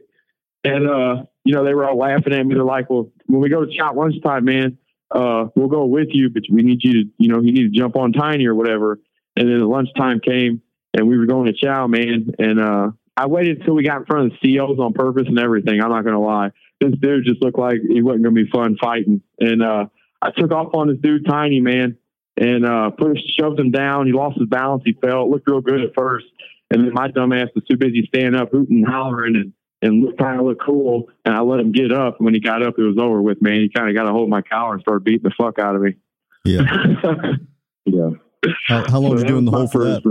[0.64, 2.54] And uh, you know, they were all laughing at me.
[2.54, 4.78] They're like, well, when we go to shop lunchtime, man
[5.14, 7.78] uh, we'll go with you, but we need you to, you know, you need to
[7.78, 8.98] jump on Tiny or whatever.
[9.36, 10.62] And then the lunchtime came
[10.94, 12.32] and we were going to chow, man.
[12.38, 15.38] And, uh, I waited until we got in front of the COs on purpose and
[15.38, 15.82] everything.
[15.82, 16.50] I'm not going to lie.
[16.80, 19.22] This dude just looked like he wasn't going to be fun fighting.
[19.38, 19.86] And, uh,
[20.22, 21.98] I took off on this dude, Tiny, man,
[22.38, 24.06] and, uh, pushed, shoved him down.
[24.06, 24.82] He lost his balance.
[24.86, 25.24] He fell.
[25.24, 26.26] It looked real good at first.
[26.70, 30.40] And then my dumbass was too busy standing up, hooting and hollering and, and kind
[30.40, 31.08] of look cool.
[31.24, 32.18] And I let him get up.
[32.18, 33.60] And when he got up, it was over with, man.
[33.60, 35.74] He kind of got a hold of my collar and started beating the fuck out
[35.74, 35.96] of me.
[36.44, 36.62] Yeah.
[37.84, 38.10] yeah.
[38.66, 40.02] How, how long so you doing the hole for that?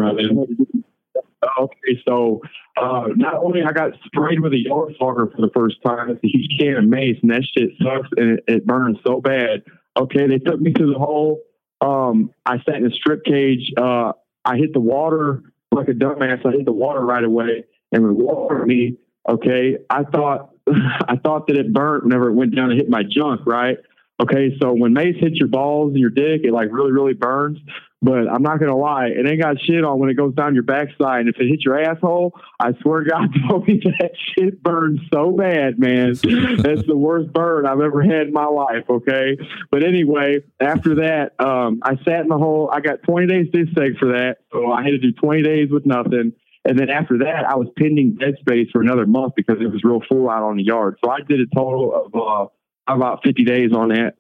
[1.59, 2.41] Okay, so
[2.77, 6.23] uh, not only I got sprayed with a yard fogger for the first time, it's
[6.23, 9.63] a huge can of mace, and that shit sucks and it, it burns so bad.
[9.97, 11.41] Okay, they took me to the hole.
[11.81, 13.71] Um, I sat in a strip cage.
[13.75, 14.13] Uh,
[14.45, 16.45] I hit the water like a dumbass.
[16.45, 21.47] I hit the water right away, and when water me, Okay, I thought I thought
[21.47, 23.77] that it burnt whenever it went down and hit my junk, right?
[24.21, 27.57] Okay, so when mace hits your balls and your dick, it like really, really burns.
[28.03, 30.63] But I'm not gonna lie, it ain't got shit on when it goes down your
[30.63, 31.21] backside.
[31.21, 33.29] And if it hits your asshole, I swear to God,
[33.67, 36.13] me that shit burns so bad, man.
[36.13, 38.85] That's the worst burn I've ever had in my life.
[38.89, 39.37] Okay,
[39.71, 42.71] but anyway, after that, um, I sat in the hole.
[42.73, 45.85] I got 20 days disc for that, so I had to do 20 days with
[45.85, 46.33] nothing.
[46.63, 49.83] And then after that, I was pending dead space for another month because it was
[49.83, 50.97] real full out on the yard.
[51.03, 54.13] So I did a total of uh, about 50 days on that.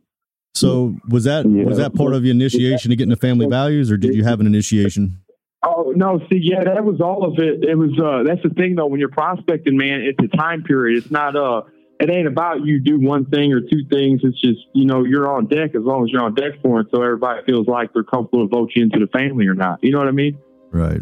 [0.53, 1.63] So was that yeah.
[1.63, 4.41] was that part of your initiation to getting the family values, or did you have
[4.41, 5.21] an initiation?
[5.63, 7.63] Oh no, see, yeah, that was all of it.
[7.63, 10.97] It was uh that's the thing though, when you're prospecting, man, it's a time period.
[10.97, 11.61] It's not uh
[12.01, 14.21] it ain't about you do one thing or two things.
[14.23, 16.87] It's just, you know, you're on deck as long as you're on deck for it
[16.91, 19.83] so everybody feels like they're comfortable to vote you into the family or not.
[19.83, 20.37] You know what I mean?
[20.71, 21.01] Right.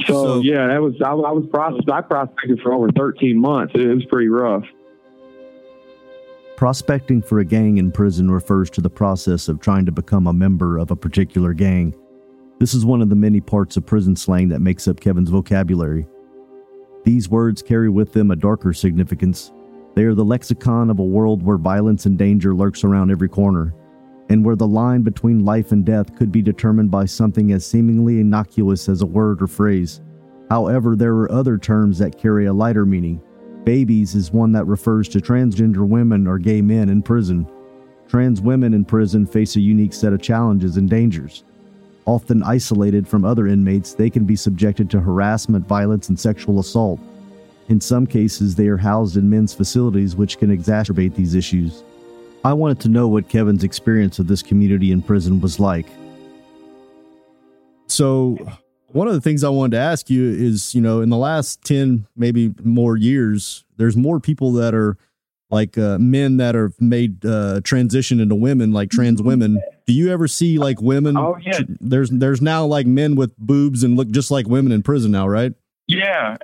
[0.00, 3.74] So, so yeah, that was I, I was processed I prospected for over thirteen months.
[3.74, 4.64] It was pretty rough.
[6.56, 10.32] Prospecting for a gang in prison refers to the process of trying to become a
[10.32, 11.94] member of a particular gang.
[12.60, 16.06] This is one of the many parts of prison slang that makes up Kevin's vocabulary.
[17.04, 19.52] These words carry with them a darker significance.
[19.94, 23.74] They are the lexicon of a world where violence and danger lurks around every corner,
[24.34, 28.20] and where the line between life and death could be determined by something as seemingly
[28.20, 30.02] innocuous as a word or phrase.
[30.50, 33.22] However, there are other terms that carry a lighter meaning,
[33.64, 37.46] Babies is one that refers to transgender women or gay men in prison.
[38.08, 41.44] Trans women in prison face a unique set of challenges and dangers.
[42.04, 47.00] Often isolated from other inmates, they can be subjected to harassment, violence, and sexual assault.
[47.70, 51.82] In some cases, they are housed in men's facilities, which can exacerbate these issues.
[52.44, 55.86] I wanted to know what Kevin's experience of this community in prison was like.
[57.86, 58.36] So,
[58.88, 61.62] one of the things I wanted to ask you is, you know, in the last
[61.64, 64.96] 10, maybe more years, there's more people that are
[65.50, 69.60] like uh, men that are made uh, transition into women, like trans women.
[69.86, 71.16] Do you ever see like women?
[71.16, 71.60] Oh yeah.
[71.80, 75.28] There's there's now like men with boobs and look just like women in prison now,
[75.28, 75.52] right?
[75.86, 76.36] Yeah,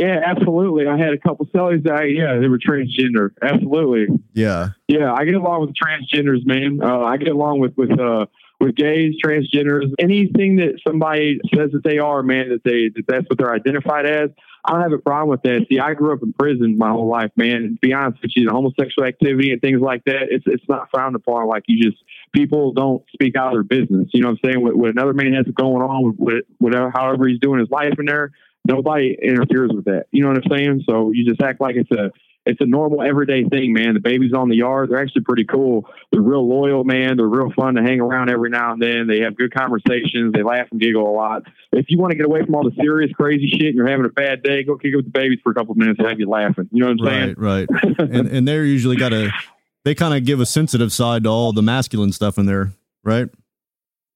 [0.00, 0.86] yeah, absolutely.
[0.86, 3.32] I had a couple sellers that, yeah, they were transgender.
[3.42, 4.06] Absolutely.
[4.32, 4.70] Yeah.
[4.88, 6.80] Yeah, I get along with transgenders, man.
[6.82, 8.24] Uh, I get along with with uh,
[8.58, 13.28] with gays, transgenders, anything that somebody says that they are, man, that they that that's
[13.28, 14.30] what they're identified as.
[14.64, 15.66] I don't have a problem with that.
[15.70, 17.78] See, I grew up in prison my whole life, man.
[17.80, 20.88] to be honest with you, the homosexual activity and things like that, it's it's not
[20.90, 21.46] frowned upon.
[21.46, 24.08] Like you just people don't speak out of their business.
[24.12, 24.64] You know what I'm saying?
[24.64, 28.06] What, what another man has going on with whatever, however he's doing his life in
[28.06, 28.32] there,
[28.66, 30.06] nobody interferes with that.
[30.10, 30.84] You know what I'm saying?
[30.88, 32.10] So you just act like it's a
[32.46, 33.94] it's a normal everyday thing, man.
[33.94, 35.86] The babies on the yard, they're actually pretty cool.
[36.10, 37.16] They're real loyal, man.
[37.16, 39.06] They're real fun to hang around every now and then.
[39.06, 40.32] They have good conversations.
[40.32, 41.42] They laugh and giggle a lot.
[41.72, 44.06] If you want to get away from all the serious, crazy shit and you're having
[44.06, 46.08] a bad day, go kick it with the babies for a couple of minutes and
[46.08, 46.68] have you laughing.
[46.72, 47.34] You know what I'm saying?
[47.36, 47.98] Right, right.
[47.98, 49.30] and, and they're usually got a,
[49.84, 52.72] they kind of give a sensitive side to all the masculine stuff in there,
[53.04, 53.28] right?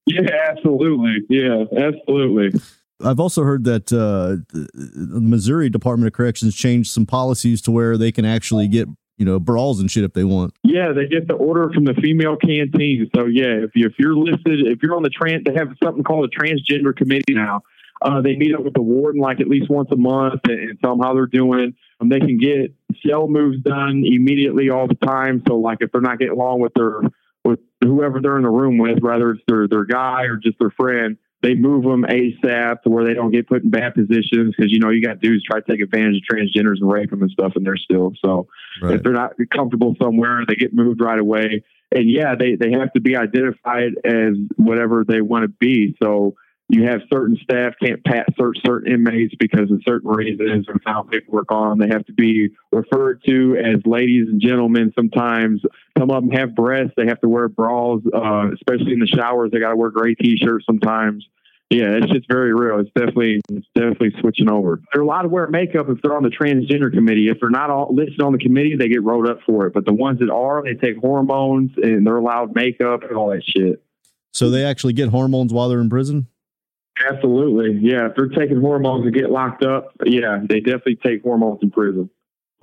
[0.07, 1.25] Yeah, absolutely.
[1.29, 2.59] Yeah, absolutely.
[3.03, 7.97] I've also heard that uh, the Missouri Department of Corrections changed some policies to where
[7.97, 10.53] they can actually get you know brawls and shit if they want.
[10.63, 13.09] Yeah, they get the order from the female canteen.
[13.15, 16.03] So yeah, if you if you're listed, if you're on the trans, they have something
[16.03, 17.61] called a transgender committee now.
[18.01, 20.79] Uh, they meet up with the warden like at least once a month and, and
[20.81, 21.73] tell them how they're doing.
[21.99, 22.73] Um, they can get
[23.05, 25.41] cell moves done immediately all the time.
[25.47, 27.01] So like if they're not getting along with their
[27.45, 30.71] with whoever they're in the room with, whether it's their their guy or just their
[30.71, 34.71] friend, they move them ASAP to where they don't get put in bad positions because
[34.71, 37.29] you know you got dudes try to take advantage of transgenders and rape them and
[37.29, 38.47] stuff, and they're still so
[38.81, 38.95] right.
[38.95, 41.63] if they're not comfortable somewhere, they get moved right away.
[41.91, 45.95] And yeah, they they have to be identified as whatever they want to be.
[46.01, 46.33] So
[46.69, 51.11] you have certain staff can't pat search certain inmates because of certain reasons or found
[51.11, 51.77] paperwork on.
[51.77, 54.91] They have to be referred to as ladies and gentlemen.
[54.95, 55.61] Sometimes
[55.97, 56.93] some of them have breasts.
[56.97, 59.51] They have to wear bras, uh, especially in the showers.
[59.51, 61.27] They got to wear gray t-shirts sometimes
[61.71, 62.79] yeah, it's just very real.
[62.79, 64.81] It's definitely it's definitely switching over.
[64.93, 67.27] They're allowed to wear makeup if they're on the transgender committee.
[67.27, 69.73] If they're not all listed on the committee, they get rolled up for it.
[69.73, 73.43] But the ones that are, they take hormones and they're allowed makeup and all that
[73.43, 73.81] shit.
[74.31, 76.27] So they actually get hormones while they're in prison.
[77.09, 78.07] Absolutely, yeah.
[78.07, 82.09] If they're taking hormones to get locked up, yeah, they definitely take hormones in prison.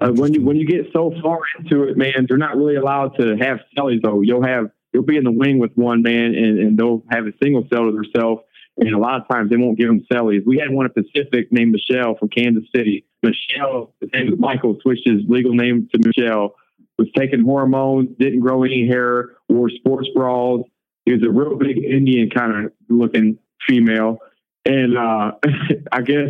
[0.01, 3.16] Uh, when you when you get so far into it, man, they're not really allowed
[3.18, 4.22] to have cellies though.
[4.22, 7.33] You'll have you'll be in the wing with one man, and, and they'll have a
[7.43, 8.43] single cell to themselves
[8.78, 10.45] and a lot of times they won't give them cellies.
[10.47, 13.05] We had one at Pacific named Michelle from Kansas City.
[13.22, 16.55] Michelle, his name was Michael, switched his legal name to Michelle,
[16.99, 20.61] was taking hormones, didn't grow any hair, wore sports bras.
[21.05, 24.18] He was a real big Indian kind of looking female.
[24.64, 25.32] And uh,
[25.92, 26.28] I guess,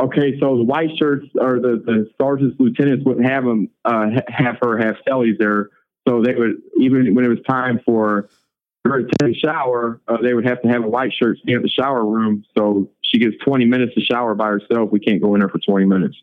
[0.00, 4.56] okay, so the white shirts or the, the sergeants, lieutenants wouldn't have them, uh, have
[4.62, 5.70] her have cellies there.
[6.08, 8.28] So they would even when it was time for
[8.86, 11.52] her to take a shower, uh, they would have to have a white shirt stay
[11.52, 12.44] in the shower room.
[12.56, 14.90] So she gets 20 minutes to shower by herself.
[14.90, 16.16] We can't go in there for 20 minutes.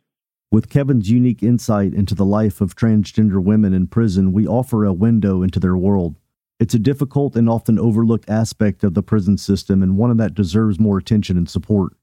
[0.50, 4.94] With Kevin's unique insight into the life of transgender women in prison, we offer a
[4.94, 6.16] window into their world.
[6.60, 10.80] It's a difficult and often overlooked aspect of the prison system and one that deserves
[10.80, 11.94] more attention and support.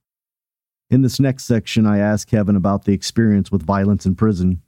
[0.89, 4.61] In this next section, I ask Kevin about the experience with violence in prison.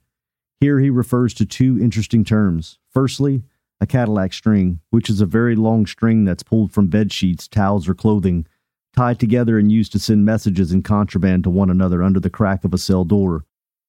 [0.59, 2.79] Here he refers to two interesting terms.
[2.89, 3.43] Firstly,
[3.79, 7.87] a Cadillac string, which is a very long string that's pulled from bed sheets, towels,
[7.87, 8.45] or clothing,
[8.93, 12.63] tied together and used to send messages in contraband to one another under the crack
[12.63, 13.45] of a cell door.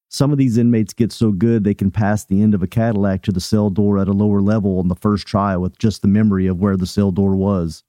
[0.09, 3.21] Some of these inmates get so good they can pass the end of a Cadillac
[3.23, 6.07] to the cell door at a lower level on the first try with just the
[6.07, 7.83] memory of where the cell door was.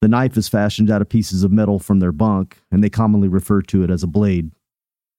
[0.00, 3.28] The knife is fashioned out of pieces of metal from their bunk, and they commonly
[3.28, 4.50] refer to it as a blade.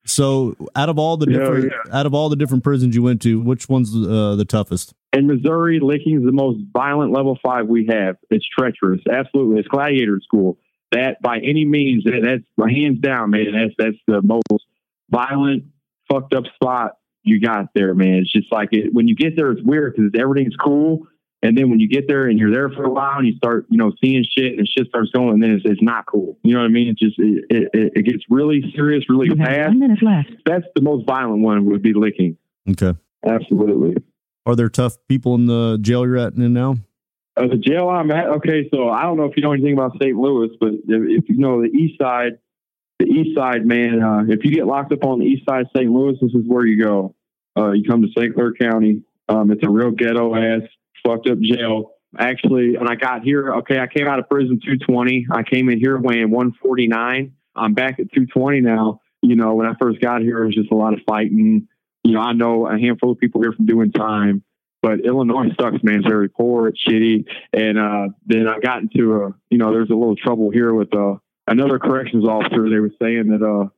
[0.06, 1.98] So, out of all the Yeah, different yeah.
[1.98, 4.94] out of all the different prisons you went to, which one's uh, the toughest?
[5.14, 8.18] In Missouri, Licking is the most violent level five we have.
[8.30, 9.00] It's treacherous.
[9.10, 9.60] Absolutely.
[9.60, 10.58] It's gladiator school.
[10.92, 13.54] That by any means, that, that's hands down, man.
[13.54, 14.66] That's that's the most
[15.10, 15.64] violent,
[16.12, 18.16] fucked up spot you got there, man.
[18.16, 21.08] It's just like it, when you get there, it's weird because everything's cool.
[21.42, 23.66] And then when you get there and you're there for a while and you start,
[23.70, 26.38] you know, seeing shit and shit starts going, and then it's, it's not cool.
[26.44, 26.88] You know what I mean?
[26.90, 29.70] It just it, it, it gets really serious, really You fast.
[29.70, 30.30] one minute left.
[30.46, 32.38] That's the most violent one would be Licking.
[32.70, 32.94] Okay.
[33.26, 34.02] Absolutely.
[34.46, 36.76] Are there tough people in the jail you're at in now?
[37.36, 39.94] Uh, the jail I'm at, okay, so I don't know if you know anything about
[40.02, 40.16] St.
[40.16, 42.34] Louis, but if, if you know the east side,
[43.06, 45.68] the east side, man, uh, if you get locked up on the east side of
[45.76, 45.90] St.
[45.90, 47.16] Louis, this is where you go.
[47.58, 48.34] Uh, you come to St.
[48.34, 49.04] Clair County.
[49.30, 50.62] Um, it's a real ghetto ass,
[51.06, 51.92] fucked up jail.
[52.18, 55.28] Actually, when I got here, okay, I came out of prison 220.
[55.32, 57.34] I came in here weighing 149.
[57.56, 59.02] I'm back at 220 now.
[59.22, 61.68] You know, when I first got here, it was just a lot of fighting.
[62.04, 64.44] You know, I know a handful of people here from doing time
[64.84, 66.00] but Illinois sucks, man.
[66.00, 67.26] It's very poor, it's shitty.
[67.54, 70.94] And uh, then I got into a, you know, there's a little trouble here with
[70.94, 71.16] uh,
[71.48, 72.70] another corrections officer.
[72.70, 73.70] They were saying that uh,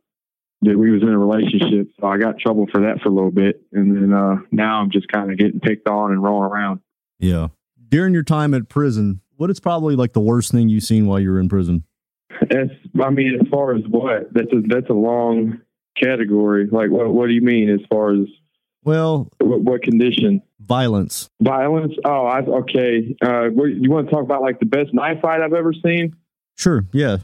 [0.62, 3.12] that we was in a relationship, so I got in trouble for that for a
[3.14, 3.62] little bit.
[3.72, 6.80] And then uh, now I'm just kind of getting picked on and rolling around.
[7.20, 7.50] Yeah.
[7.88, 11.20] During your time at prison, what is probably like the worst thing you've seen while
[11.20, 11.84] you were in prison?
[12.50, 14.34] That's, I mean, as far as what?
[14.34, 15.62] That's a that's a long
[16.02, 16.68] category.
[16.70, 18.28] Like, what what do you mean as far as
[18.84, 20.42] Well, what, what condition?
[20.60, 21.30] violence.
[21.42, 21.94] Violence?
[22.04, 23.16] Oh, I, okay.
[23.22, 26.16] Uh, what, you want to talk about like the best knife fight I've ever seen?
[26.58, 26.86] Sure.
[26.92, 27.18] Yeah.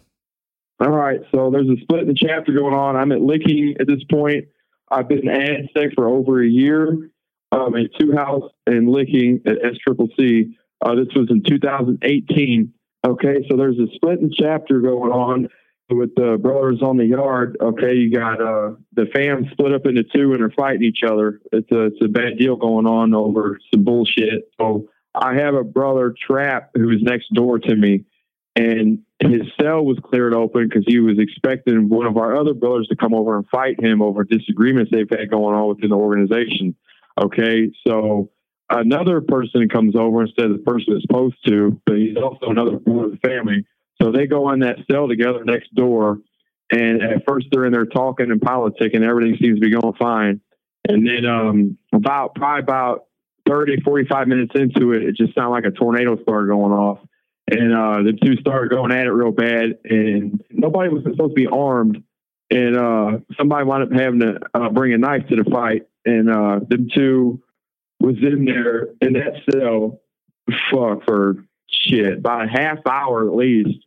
[0.82, 2.96] All right, so there's a split in the chapter going on.
[2.96, 4.46] I'm at Licking at this point.
[4.90, 7.12] I've been ad seg for over a year
[7.52, 10.58] um, at Two House and Licking at S Triple C.
[10.82, 12.74] Uh, this was in 2018.
[13.06, 15.50] Okay, so there's a split in the chapter going on
[15.92, 17.58] with the brothers on the yard.
[17.62, 21.42] Okay, you got uh, the fam split up into two and they're fighting each other.
[21.52, 24.52] It's a it's a bad deal going on over some bullshit.
[24.60, 28.06] So I have a brother Trap who is next door to me
[28.62, 32.88] and his cell was cleared open because he was expecting one of our other brothers
[32.88, 36.76] to come over and fight him over disagreements they've had going on within the organization.
[37.20, 38.30] Okay, so
[38.70, 42.80] another person comes over instead of the person that's supposed to, but he's also another
[42.86, 43.66] member of the family.
[44.02, 46.20] So they go in that cell together next door,
[46.72, 49.94] and at first they're in there talking and politicking, and everything seems to be going
[50.00, 50.42] fine.
[50.88, 53.06] And then um, about probably about
[53.48, 57.00] 30, 45 minutes into it, it just sounded like a tornado started going off
[57.52, 61.36] and uh, the two started going at it real bad, and nobody was supposed to
[61.36, 62.02] be armed,
[62.50, 66.30] and uh, somebody wound up having to uh, bring a knife to the fight, and
[66.30, 67.44] uh, them two
[68.00, 70.00] was in there in that cell,
[70.72, 73.86] fuck for shit, about a half hour at least.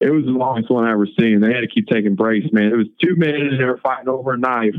[0.00, 1.40] It was the longest one I ever seen.
[1.40, 2.66] They had to keep taking breaks, man.
[2.66, 4.74] It was two men and they were fighting over a knife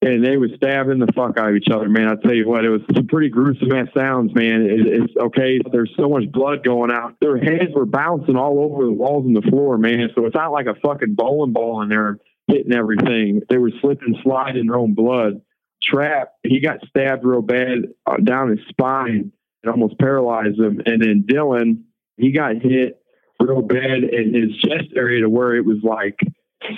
[0.00, 2.08] and they was stabbing the fuck out of each other, man.
[2.08, 4.62] I tell you what, it was some pretty gruesome ass sounds, man.
[4.62, 5.60] It, it's okay.
[5.72, 7.16] There's so much blood going out.
[7.20, 10.10] Their heads were bouncing all over the walls and the floor, man.
[10.14, 13.42] So it's not like a fucking bowling ball in there hitting everything.
[13.48, 15.40] They were slipping, sliding their own blood.
[15.82, 19.32] Trap, he got stabbed real bad uh, down his spine.
[19.64, 20.80] It almost paralyzed him.
[20.86, 21.82] And then Dylan,
[22.16, 23.02] he got hit
[23.40, 26.18] real bad in his chest area to where it was like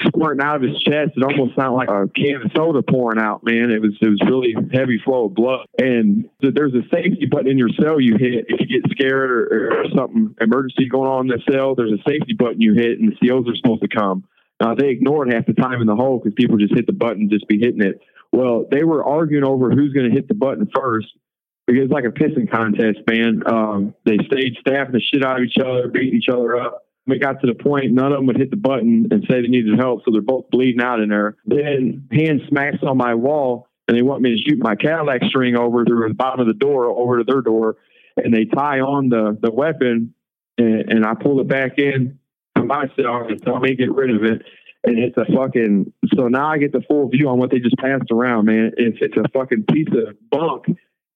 [0.06, 1.12] squirting out of his chest.
[1.16, 3.70] It almost sounded like a can of soda pouring out, man.
[3.70, 5.66] It was it was really heavy flow of blood.
[5.78, 9.30] And th- there's a safety button in your cell you hit if you get scared
[9.30, 11.74] or, or something emergency going on in the cell.
[11.74, 14.24] There's a safety button you hit, and the COs are supposed to come.
[14.60, 16.92] Uh, they ignore it half the time in the hole because people just hit the
[16.92, 18.02] button, just be hitting it.
[18.30, 21.08] Well, they were arguing over who's going to hit the button first
[21.66, 23.42] because it's like a pissing contest, man.
[23.46, 26.84] Um, they stayed staffing the shit out of each other, beating each other up.
[27.06, 29.48] It got to the point none of them would hit the button and say they
[29.48, 31.36] needed help, so they're both bleeding out in there.
[31.44, 35.56] Then hand smacks on my wall, and they want me to shoot my Cadillac string
[35.56, 37.76] over through the bottom of the door over to their door.
[38.16, 40.14] and they tie on the the weapon,
[40.58, 42.18] and, and I pull it back in
[42.56, 44.42] to myself and tell me get rid of it.
[44.82, 45.92] And it's a fucking.
[46.14, 48.72] So now I get the full view on what they just passed around, man.
[48.76, 50.66] It's it's a fucking piece of bunk.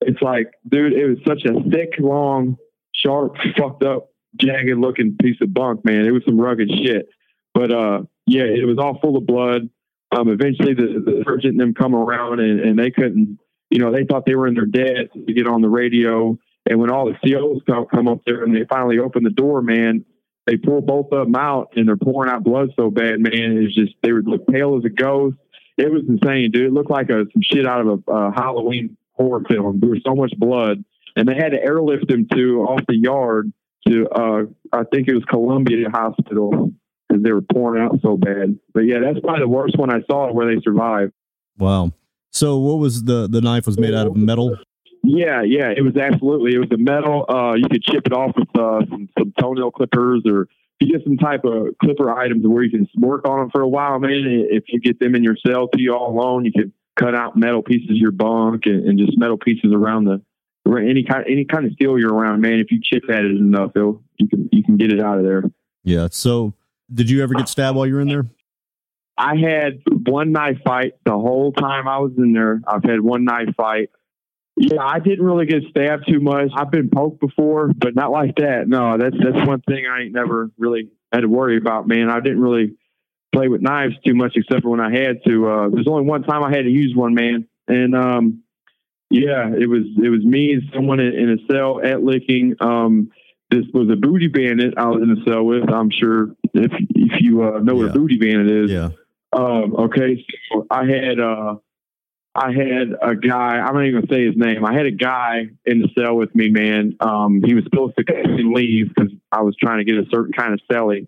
[0.00, 2.58] It's like, dude, it was such a thick, long,
[2.94, 4.10] sharp, fucked up,
[4.40, 6.06] jagged looking piece of bunk, man.
[6.06, 7.08] It was some rugged shit.
[7.52, 9.68] But uh, yeah, it was all full of blood.
[10.16, 13.38] Um, eventually, the, the surgeon and them come around, and, and they couldn't.
[13.70, 16.38] You know, they thought they were in their dead to get on the radio.
[16.68, 19.62] And when all the COs come, come up there and they finally open the door,
[19.62, 20.04] man,
[20.46, 23.58] they pull both of them out and they're pouring out blood so bad, man.
[23.58, 25.36] It's just they would look pale as a ghost.
[25.76, 26.66] It was insane, dude.
[26.66, 29.80] It looked like a, some shit out of a uh, Halloween horror film.
[29.80, 30.84] There was so much blood,
[31.16, 33.52] and they had to airlift them to off the yard
[33.88, 36.72] to uh, I think it was Columbia Hospital
[37.08, 38.58] because they were pouring out so bad.
[38.72, 41.12] But yeah, that's probably the worst one I saw where they survived.
[41.58, 41.92] Wow.
[42.30, 44.56] So what was the the knife was made out of metal?
[45.06, 46.54] Yeah, yeah, it was absolutely.
[46.54, 47.26] It was a metal.
[47.28, 50.48] Uh, you could chip it off with uh, some, some toenail clippers, or
[50.80, 53.68] you get some type of clipper items where you can work on them for a
[53.68, 54.22] while, man.
[54.50, 57.36] If you get them in your cell to you all alone, you could cut out
[57.36, 60.22] metal pieces of your bunk and, and just metal pieces around the
[60.66, 62.54] any kind any kind of steel you're around, man.
[62.54, 65.24] If you chip at it enough, it'll, you can you can get it out of
[65.24, 65.44] there.
[65.82, 66.08] Yeah.
[66.10, 66.54] So,
[66.92, 68.26] did you ever get stabbed while you were in there?
[69.16, 72.60] I had one knife fight the whole time I was in there.
[72.66, 73.90] I've had one knife fight.
[74.56, 76.50] Yeah, I didn't really get stabbed too much.
[76.56, 78.68] I've been poked before, but not like that.
[78.68, 82.08] No, that's that's one thing I ain't never really had to worry about, man.
[82.08, 82.76] I didn't really
[83.34, 85.48] play with knives too much except for when I had to.
[85.48, 88.43] Uh, there's only one time I had to use one, man, and um,
[89.14, 92.56] yeah, it was it was me and someone in, a cell at Licking.
[92.60, 93.12] Um,
[93.48, 95.72] this was a booty bandit I was in a cell with.
[95.72, 98.70] I'm sure if if you uh, know what a booty bandit is.
[98.72, 98.88] Yeah.
[99.32, 101.56] Um, okay, so I had uh,
[102.34, 103.58] I had a guy.
[103.60, 104.64] I'm not even gonna say his name.
[104.64, 106.96] I had a guy in the cell with me, man.
[106.98, 110.54] Um, he was supposed to leave because I was trying to get a certain kind
[110.54, 111.06] of celly,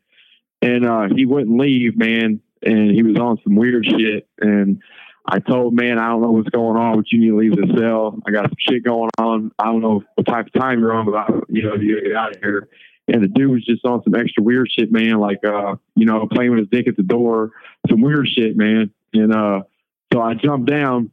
[0.62, 2.40] and uh, he wouldn't leave, man.
[2.62, 4.28] And he was on some weird shit.
[4.40, 4.80] And
[5.28, 7.78] I told man, I don't know what's going on, but you need to leave the
[7.78, 8.18] cell.
[8.26, 9.50] I got some shit going on.
[9.58, 12.16] I don't know what type of time you're on, but I, you know, you get
[12.16, 12.68] out of here.
[13.08, 15.18] And the dude was just on some extra weird shit, man.
[15.18, 17.52] Like, uh, you know, playing with his dick at the door,
[17.88, 18.90] some weird shit, man.
[19.12, 19.62] And uh,
[20.12, 21.10] so I jumped down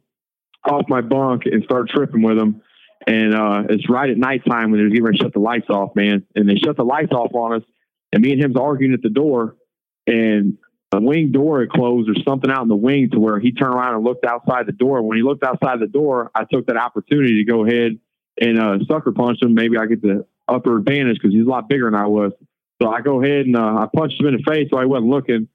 [0.64, 2.62] off my bunk and started tripping with him.
[3.06, 5.94] And uh, it's right at nighttime when they're getting ready to shut the lights off,
[5.94, 6.24] man.
[6.34, 7.62] And they shut the lights off on us.
[8.12, 9.56] And me and him's arguing at the door.
[10.06, 10.58] And
[10.94, 13.74] the wing door had closed or something out in the wing to where he turned
[13.74, 15.02] around and looked outside the door.
[15.02, 17.98] When he looked outside the door, I took that opportunity to go ahead
[18.40, 19.54] and uh, sucker punch him.
[19.54, 22.32] Maybe I get the upper advantage because he's a lot bigger than I was.
[22.80, 25.10] So I go ahead and uh, I punched him in the face so I wasn't
[25.10, 25.48] looking.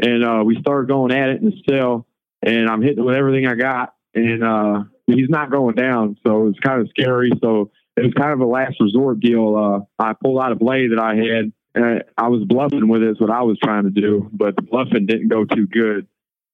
[0.00, 2.06] And uh, we started going at it in the cell.
[2.42, 3.94] And I'm hitting with everything I got.
[4.14, 6.18] And uh, he's not going down.
[6.26, 7.32] So it's kind of scary.
[7.42, 9.56] So it was kind of a last resort deal.
[9.56, 13.18] Uh, I pulled out a blade that I had and I was bluffing with this
[13.18, 16.06] what I was trying to do, but the bluffing didn't go too good.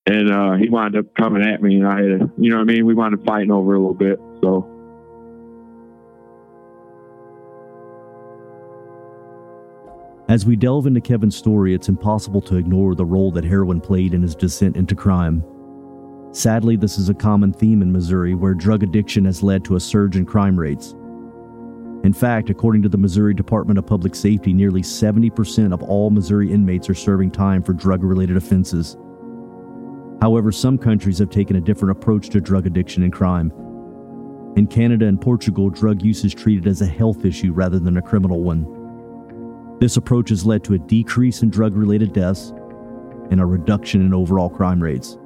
[0.07, 2.63] And uh, he wound up coming at me, and I had to, you know what
[2.63, 2.87] I mean?
[2.87, 4.19] We wound up fighting over a little bit.
[4.41, 4.67] So.
[10.29, 14.15] As we delve into Kevin's story, it's impossible to ignore the role that heroin played
[14.15, 15.45] in his descent into crime.
[16.33, 19.81] Sadly, this is a common theme in Missouri where drug addiction has led to a
[19.81, 20.95] surge in crime rates.
[22.03, 26.51] In fact, according to the Missouri Department of Public Safety, nearly 70% of all Missouri
[26.51, 28.97] inmates are serving time for drug related offenses.
[30.23, 33.53] However, some countries have taken a different approach to drug addiction and crime.
[34.57, 38.03] In Canada and Portugal, drug use is treated as a health issue rather than a
[38.03, 39.79] criminal one.
[39.79, 42.53] This approach has led to a decrease in drug related deaths
[43.31, 45.19] and a reduction in overall crime rates.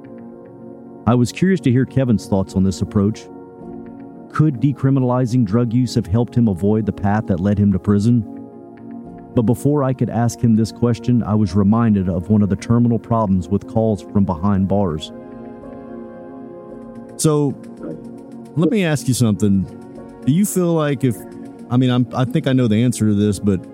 [1.07, 3.27] I was curious to hear Kevin's thoughts on this approach
[4.35, 8.19] could decriminalizing drug use have helped him avoid the path that led him to prison?
[9.33, 12.57] But before I could ask him this question, I was reminded of one of the
[12.57, 15.13] terminal problems with calls from behind bars.
[17.15, 17.55] So,
[18.57, 19.63] let me ask you something.
[20.25, 21.15] Do you feel like if
[21.69, 23.65] I mean I'm I think I know the answer to this, but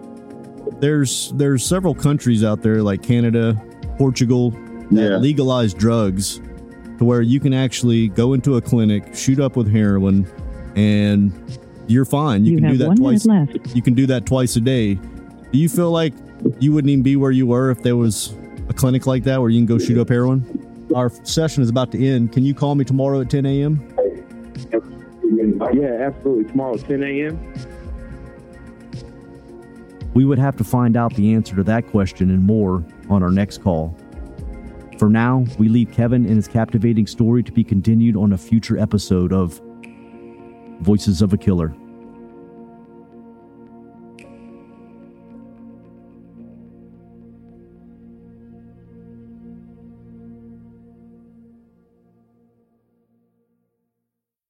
[0.80, 3.60] there's there's several countries out there like Canada,
[3.98, 4.52] Portugal
[4.92, 5.18] that yeah.
[5.18, 6.40] legalize drugs
[7.00, 10.32] to where you can actually go into a clinic, shoot up with heroin,
[10.76, 11.32] and
[11.88, 12.46] you're fine.
[12.46, 13.26] You, you can do that twice.
[13.76, 14.96] You can do that twice a day.
[14.96, 16.14] Do you feel like
[16.60, 18.34] you wouldn't even be where you were if there was
[18.70, 20.88] a clinic like that where you can go shoot up heroin?
[20.96, 22.34] Our session is about to end.
[22.34, 23.88] Can you call me tomorrow at 10 a.m.?
[25.74, 26.46] Yeah, absolutely.
[26.46, 27.54] Tomorrow at 10 a.m.
[30.14, 33.32] We would have to find out the answer to that question and more on our
[33.32, 33.96] next call.
[34.98, 38.78] For now, we leave Kevin and his captivating story to be continued on a future
[38.78, 39.62] episode of
[40.82, 41.76] Voices of a Killer.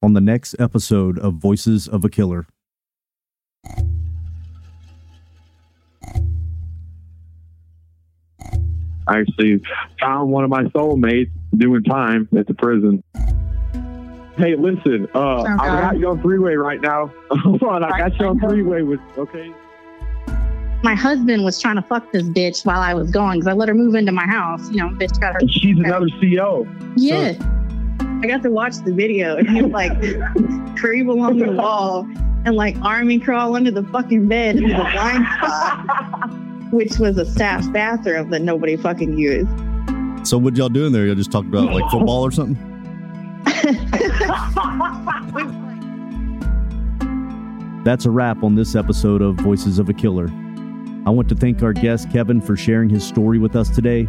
[0.02, 2.46] On the next episode of Voices of a Killer.
[9.06, 9.60] I actually
[10.00, 13.04] found one of my soulmates doing time at the prison.
[14.36, 17.12] Hey, listen, uh, I got you on freeway right now.
[17.30, 19.52] Hold on, I got you on freeway with, okay?
[20.82, 23.68] My husband was trying to fuck this bitch while I was gone because I let
[23.68, 24.70] her move into my house.
[24.70, 25.40] You know, bitch got her.
[25.48, 26.66] She's another CO.
[26.96, 27.34] Yeah.
[28.22, 29.92] I got to watch the video and he was like
[30.78, 32.08] creep along the wall
[32.44, 36.32] and like army crawl under the fucking bed into the blind spot,
[36.72, 39.48] which was a staff bathroom that nobody fucking used.
[40.26, 41.06] So, what y'all doing there?
[41.06, 42.71] Y'all just talked about like football or something?
[47.84, 50.28] That's a wrap on this episode of Voices of a Killer.
[51.04, 54.08] I want to thank our guest, Kevin, for sharing his story with us today.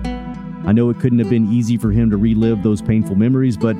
[0.65, 3.75] I know it couldn't have been easy for him to relive those painful memories, but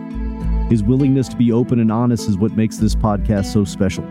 [0.70, 4.04] his willingness to be open and honest is what makes this podcast so special.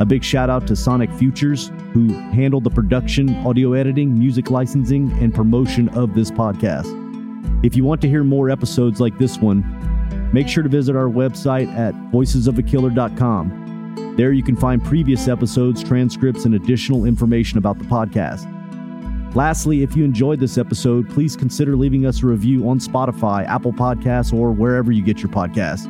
[0.00, 5.10] A big shout out to Sonic Futures, who handled the production, audio editing, music licensing,
[5.22, 6.94] and promotion of this podcast.
[7.64, 9.62] If you want to hear more episodes like this one,
[10.32, 14.14] make sure to visit our website at voicesofakiller.com.
[14.16, 18.54] There you can find previous episodes, transcripts, and additional information about the podcast.
[19.34, 23.72] Lastly, if you enjoyed this episode, please consider leaving us a review on Spotify, Apple
[23.72, 25.86] Podcasts, or wherever you get your podcasts.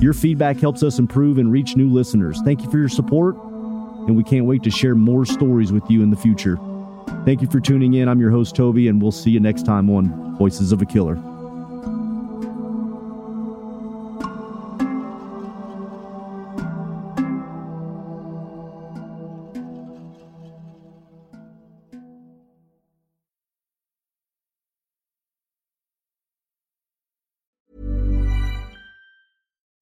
[0.00, 2.40] Your feedback helps us improve and reach new listeners.
[2.44, 6.02] Thank you for your support, and we can't wait to share more stories with you
[6.02, 6.56] in the future.
[7.24, 8.08] Thank you for tuning in.
[8.08, 11.16] I'm your host, Toby, and we'll see you next time on Voices of a Killer.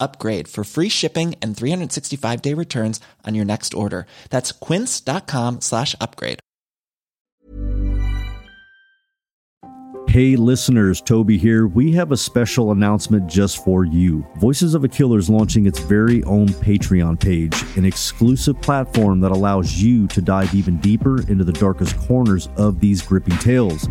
[0.00, 4.06] upgrade for free shipping and 365 day returns on your next order.
[4.30, 6.40] That's quince.com slash upgrade.
[10.10, 11.68] Hey listeners, Toby here.
[11.68, 14.26] We have a special announcement just for you.
[14.38, 19.30] Voices of a Killer is launching its very own Patreon page, an exclusive platform that
[19.30, 23.88] allows you to dive even deeper into the darkest corners of these gripping tales.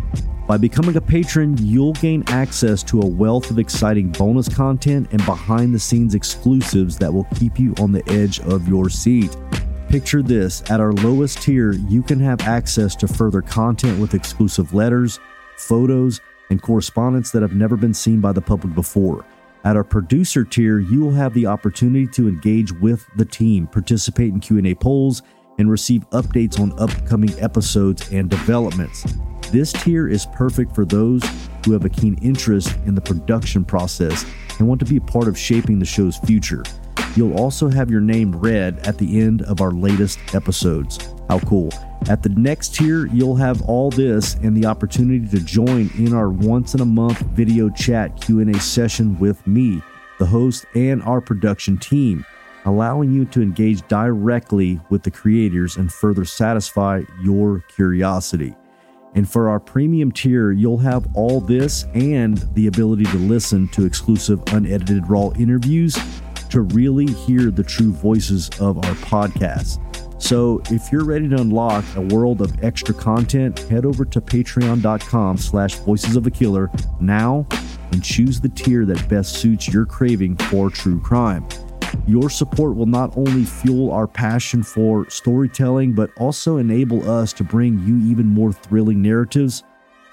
[0.50, 5.24] By becoming a patron, you'll gain access to a wealth of exciting bonus content and
[5.24, 9.36] behind the scenes exclusives that will keep you on the edge of your seat.
[9.90, 14.74] Picture this at our lowest tier, you can have access to further content with exclusive
[14.74, 15.20] letters,
[15.56, 16.20] photos,
[16.50, 19.24] and correspondence that have never been seen by the public before.
[19.62, 24.32] At our producer tier, you will have the opportunity to engage with the team, participate
[24.32, 25.22] in Q&A polls,
[25.60, 29.06] and receive updates on upcoming episodes and developments.
[29.50, 31.24] This tier is perfect for those
[31.64, 34.24] who have a keen interest in the production process
[34.58, 36.62] and want to be a part of shaping the show's future.
[37.16, 41.12] You'll also have your name read at the end of our latest episodes.
[41.28, 41.70] How cool.
[42.08, 46.30] At the next tier, you'll have all this and the opportunity to join in our
[46.30, 49.82] once in a month video chat Q&A session with me,
[50.20, 52.24] the host and our production team,
[52.66, 58.54] allowing you to engage directly with the creators and further satisfy your curiosity.
[59.14, 63.84] And for our premium tier, you'll have all this and the ability to listen to
[63.84, 65.98] exclusive unedited raw interviews
[66.50, 69.78] to really hear the true voices of our podcast.
[70.22, 75.38] So if you're ready to unlock a world of extra content, head over to patreon.com
[75.38, 77.46] slash voices of a killer now
[77.92, 81.46] and choose the tier that best suits your craving for true crime.
[82.06, 87.44] Your support will not only fuel our passion for storytelling, but also enable us to
[87.44, 89.62] bring you even more thrilling narratives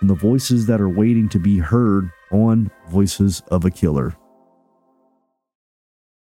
[0.02, 4.16] and the voices that are waiting to be heard on Voices of a Killer.